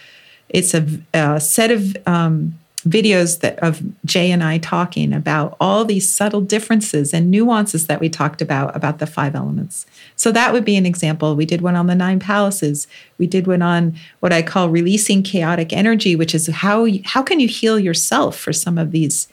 [0.49, 5.85] it's a, a set of um, videos that of Jay and I talking about all
[5.85, 9.85] these subtle differences and nuances that we talked about about the five elements.
[10.15, 11.35] So that would be an example.
[11.35, 12.87] We did one on the nine palaces.
[13.17, 17.39] We did one on what I call releasing chaotic energy, which is how how can
[17.39, 19.27] you heal yourself for some of these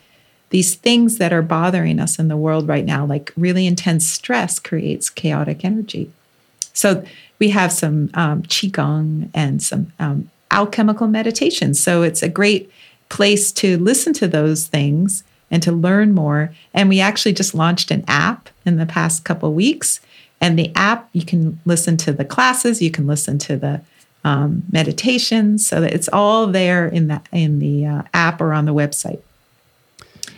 [0.50, 4.58] these things that are bothering us in the world right now, like really intense stress
[4.58, 6.10] creates chaotic energy.
[6.72, 7.04] So
[7.38, 11.74] we have some um, qigong and some um, alchemical meditation.
[11.74, 12.70] So it's a great
[13.10, 16.54] place to listen to those things and to learn more.
[16.72, 20.00] And we actually just launched an app in the past couple weeks.
[20.40, 23.82] And the app, you can listen to the classes, you can listen to the
[24.24, 28.64] um, meditations, so that it's all there in the in the uh, app or on
[28.64, 29.20] the website.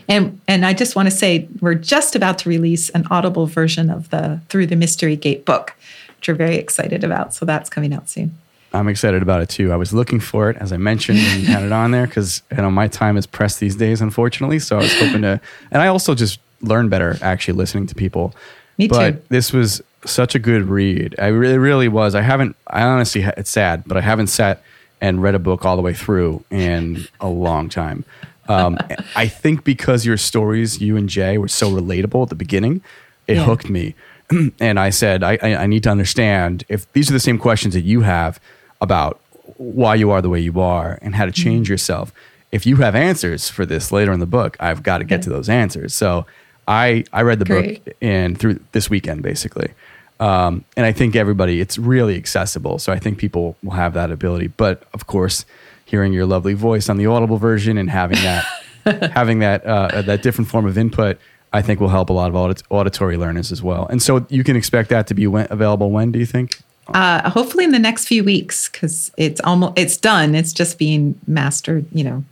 [0.08, 3.90] And and I just want to say we're just about to release an audible version
[3.90, 5.74] of the Through the Mystery Gate book,
[6.16, 7.32] which we're very excited about.
[7.34, 8.36] So that's coming out soon.
[8.72, 9.72] I'm excited about it too.
[9.72, 12.58] I was looking for it, as I mentioned, and had it on there because you
[12.58, 14.58] know my time is pressed these days, unfortunately.
[14.58, 18.34] So I was hoping to, and I also just learn better actually listening to people.
[18.78, 19.22] Me but too.
[19.28, 21.14] this was such a good read.
[21.18, 22.14] I really, really was.
[22.14, 22.56] I haven't.
[22.66, 24.62] I honestly, it's sad, but I haven't sat
[25.00, 28.04] and read a book all the way through in a long time.
[28.48, 28.78] Um,
[29.16, 32.82] I think because your stories, you and Jay, were so relatable at the beginning,
[33.26, 33.44] it yeah.
[33.44, 33.94] hooked me.
[34.60, 37.74] and I said, I, I, I need to understand if these are the same questions
[37.74, 38.40] that you have
[38.82, 39.18] about
[39.56, 41.72] why you are the way you are and how to change mm-hmm.
[41.72, 42.12] yourself.
[42.50, 45.30] If you have answers for this later in the book, I've got to get to
[45.30, 45.94] those answers.
[45.94, 46.26] So
[46.68, 47.84] I I read the Great.
[47.84, 49.72] book in through this weekend basically.
[50.20, 52.78] Um, and I think everybody, it's really accessible.
[52.78, 54.48] So I think people will have that ability.
[54.48, 55.44] But of course,
[55.84, 58.44] hearing your lovely voice on the Audible version and having that,
[59.12, 61.18] having that, uh, that different form of input,
[61.52, 63.86] I think will help a lot of audit- auditory learners as well.
[63.88, 66.60] And so you can expect that to be when, available when, do you think?
[66.88, 70.34] Uh, hopefully in the next few weeks because it's almost it's done.
[70.34, 72.24] It's just being mastered, you know,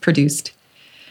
[0.00, 0.52] produced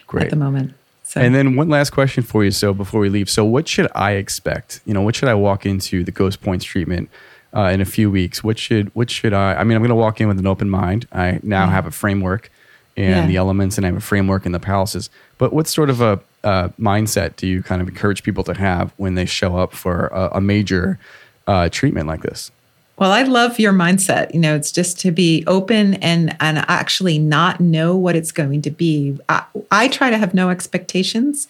[0.06, 0.24] Great.
[0.24, 0.74] at the moment.
[1.04, 1.20] So.
[1.20, 2.50] And then one last question for you.
[2.50, 4.80] So before we leave, so what should I expect?
[4.84, 7.08] You know, what should I walk into the Ghost Points treatment
[7.54, 8.44] uh, in a few weeks?
[8.44, 9.54] What should what should I?
[9.54, 11.06] I mean, I'm going to walk in with an open mind.
[11.12, 11.70] I now yeah.
[11.70, 12.50] have a framework
[12.96, 13.26] and yeah.
[13.26, 15.08] the elements, and I have a framework in the palaces.
[15.38, 18.92] But what sort of a uh, mindset do you kind of encourage people to have
[18.96, 20.98] when they show up for a, a major
[21.46, 22.50] uh, treatment like this?
[22.98, 24.34] Well, I love your mindset.
[24.34, 28.62] You know, it's just to be open and and actually not know what it's going
[28.62, 29.18] to be.
[29.28, 31.46] I, I try to have no expectations,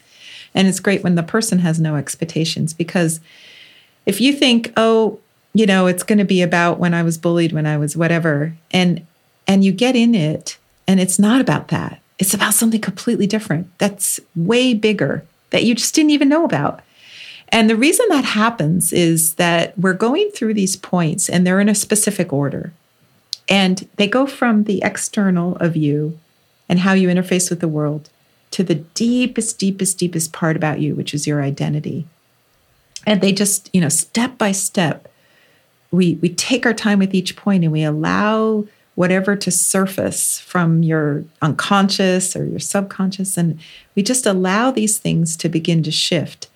[0.54, 3.20] and it's great when the person has no expectations because
[4.04, 5.18] if you think, oh,
[5.54, 8.54] you know, it's going to be about when I was bullied, when I was whatever,
[8.70, 9.06] and
[9.46, 12.00] and you get in it, and it's not about that.
[12.18, 13.70] It's about something completely different.
[13.78, 16.80] That's way bigger that you just didn't even know about.
[17.50, 21.68] And the reason that happens is that we're going through these points and they're in
[21.68, 22.72] a specific order.
[23.48, 26.18] And they go from the external of you
[26.68, 28.10] and how you interface with the world
[28.50, 32.06] to the deepest, deepest, deepest part about you, which is your identity.
[33.06, 35.08] And they just, you know, step by step,
[35.90, 40.82] we we take our time with each point and we allow whatever to surface from
[40.82, 43.36] your unconscious or your subconscious.
[43.36, 43.58] And
[43.94, 46.48] we just allow these things to begin to shift.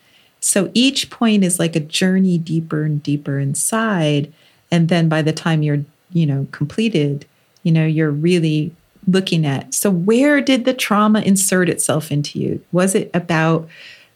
[0.43, 4.33] So each point is like a journey deeper and deeper inside.
[4.71, 7.25] And then by the time you're, you know, completed,
[7.63, 8.75] you know, you're really
[9.09, 12.65] looking at so where did the trauma insert itself into you?
[12.71, 13.69] Was it about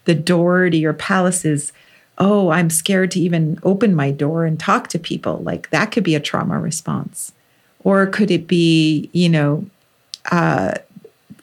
[0.05, 1.73] the door to your palaces?
[2.17, 5.37] oh, I'm scared to even open my door and talk to people.
[5.37, 7.31] Like that could be a trauma response.
[7.83, 9.65] Or could it be, you know,
[10.31, 10.73] uh,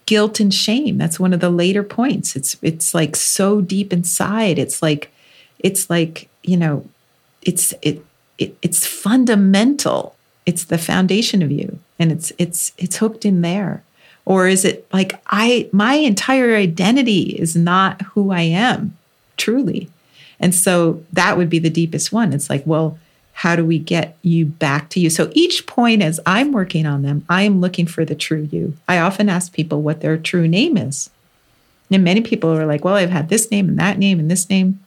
[0.07, 0.99] guilt and shame?
[0.99, 2.37] That's one of the later points.
[2.37, 4.59] It's it's like so deep inside.
[4.59, 5.13] It's like
[5.59, 6.87] it's like you know,
[7.43, 8.05] it's it,
[8.39, 10.15] it it's fundamental.
[10.47, 13.83] It's the foundation of you, and it's it's it's hooked in there.
[14.27, 18.97] Or is it like I my entire identity is not who I am
[19.37, 19.91] truly?
[20.41, 22.33] And so that would be the deepest one.
[22.33, 22.99] It's like, well,
[23.35, 25.11] how do we get you back to you?
[25.11, 28.77] So each point, as I'm working on them, I am looking for the true you.
[28.89, 31.11] I often ask people what their true name is.
[31.91, 34.49] And many people are like, well, I've had this name and that name and this
[34.49, 34.81] name.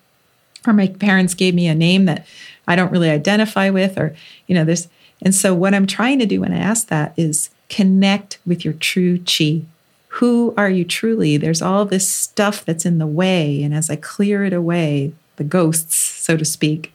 [0.65, 2.25] Or my parents gave me a name that
[2.67, 4.15] I don't really identify with, or,
[4.47, 4.87] you know, this.
[5.21, 8.73] And so what I'm trying to do when I ask that is connect with your
[8.73, 9.63] true chi.
[10.07, 11.37] Who are you truly?
[11.37, 13.61] There's all this stuff that's in the way.
[13.61, 16.93] And as I clear it away, the ghosts, so to speak.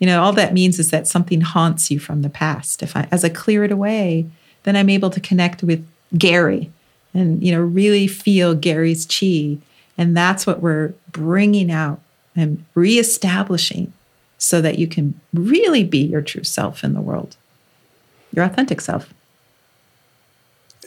[0.00, 2.82] You know, all that means is that something haunts you from the past.
[2.82, 4.26] If I, as I clear it away,
[4.64, 5.86] then I'm able to connect with
[6.16, 6.70] Gary
[7.14, 9.58] and, you know, really feel Gary's chi.
[9.98, 12.00] And that's what we're bringing out
[12.34, 13.92] and reestablishing
[14.38, 17.36] so that you can really be your true self in the world,
[18.32, 19.12] your authentic self.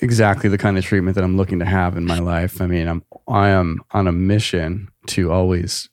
[0.01, 2.59] Exactly the kind of treatment that I'm looking to have in my life.
[2.59, 5.87] I mean, I'm I am on a mission to always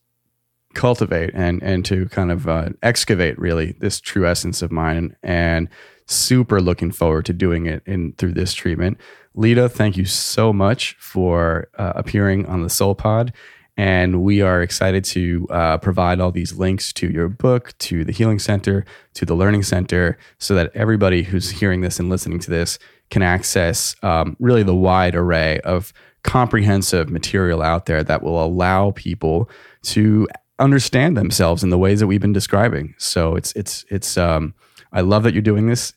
[0.75, 5.68] cultivate and and to kind of uh, excavate really this true essence of mine and
[6.07, 8.99] super looking forward to doing it in through this treatment.
[9.35, 13.33] Leta thank you so much for uh, appearing on the soul pod.
[13.77, 18.12] And we are excited to uh, provide all these links to your book to the
[18.12, 22.51] healing center to the learning center so that everybody who's hearing this and listening to
[22.51, 22.79] this
[23.11, 25.93] can access um, really the wide array of
[26.23, 29.49] comprehensive material out there that will allow people
[29.83, 30.29] to
[30.61, 32.95] understand themselves in the ways that we've been describing.
[32.99, 34.55] So it's it's it's um
[34.93, 35.95] I love that you're doing this.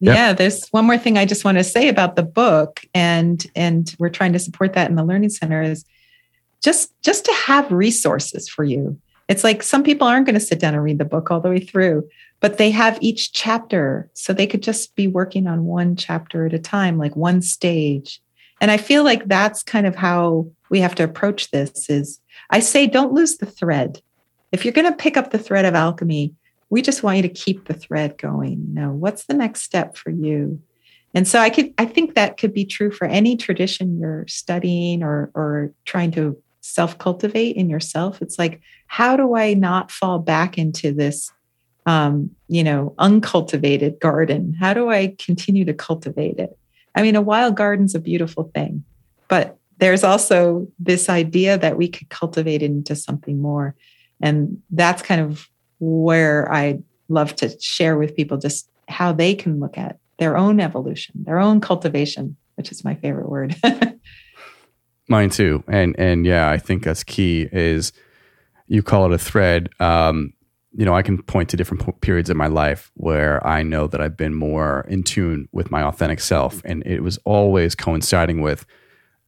[0.00, 0.16] Yep.
[0.16, 3.94] Yeah, there's one more thing I just want to say about the book and and
[3.98, 5.84] we're trying to support that in the learning center is
[6.62, 8.98] just just to have resources for you.
[9.28, 11.48] It's like some people aren't going to sit down and read the book all the
[11.48, 12.06] way through,
[12.40, 16.52] but they have each chapter so they could just be working on one chapter at
[16.52, 18.20] a time, like one stage.
[18.60, 22.20] And I feel like that's kind of how we have to approach this is
[22.54, 24.00] I say don't lose the thread.
[24.52, 26.34] If you're going to pick up the thread of alchemy,
[26.70, 28.66] we just want you to keep the thread going.
[28.68, 30.62] You know, what's the next step for you?
[31.14, 35.02] And so I could I think that could be true for any tradition you're studying
[35.02, 38.22] or or trying to self-cultivate in yourself.
[38.22, 41.32] It's like, how do I not fall back into this
[41.86, 44.56] um, you know, uncultivated garden?
[44.60, 46.56] How do I continue to cultivate it?
[46.94, 48.84] I mean, a wild garden's a beautiful thing,
[49.26, 53.74] but there's also this idea that we could cultivate it into something more.
[54.20, 55.48] And that's kind of
[55.80, 60.60] where I love to share with people just how they can look at their own
[60.60, 63.56] evolution, their own cultivation, which is my favorite word.
[65.08, 65.62] Mine too.
[65.68, 67.92] And and yeah, I think that's key is
[68.68, 69.68] you call it a thread.
[69.80, 70.32] Um,
[70.72, 74.00] you know, I can point to different periods in my life where I know that
[74.00, 76.62] I've been more in tune with my authentic self.
[76.64, 78.66] And it was always coinciding with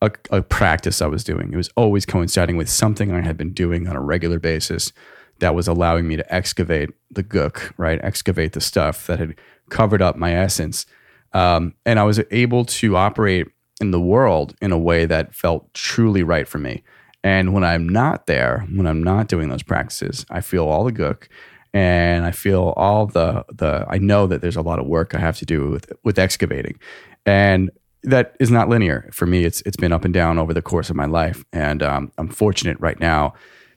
[0.02, 1.52] a, a, practice I was doing.
[1.52, 4.92] It was always coinciding with something I had been doing on a regular basis
[5.38, 8.00] that was allowing me to excavate the gook, right?
[8.02, 9.34] Excavate the stuff that had
[9.70, 10.86] covered up my essence.
[11.32, 13.48] Um, and I was able to operate
[13.80, 16.82] in the world in a way that felt truly right for me.
[17.22, 20.92] And when I'm not there, when I'm not doing those practices, I feel all the
[20.92, 21.28] gook
[21.74, 25.18] and I feel all the the I know that there's a lot of work I
[25.18, 26.78] have to do with with excavating.
[27.26, 27.70] And
[28.06, 29.44] that is not linear for me.
[29.44, 32.28] It's it's been up and down over the course of my life, and um, I'm
[32.28, 33.34] fortunate right now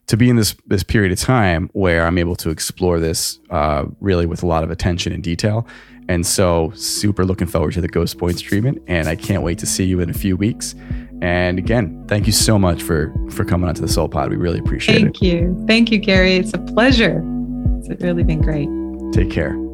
[0.08, 3.86] to be in this this period of time where I'm able to explore this uh,
[4.00, 5.68] really with a lot of attention and detail.
[6.08, 9.68] And so, super looking forward to the Ghost Points treatment, and I can't wait to
[9.68, 10.74] see you in a few weeks.
[11.22, 14.30] And again, thank you so much for for coming onto the Soul Pod.
[14.30, 15.20] We really appreciate thank it.
[15.20, 16.38] Thank you, thank you, Gary.
[16.38, 17.24] It's a pleasure.
[17.80, 18.70] It's really been great.
[19.14, 19.68] Take care.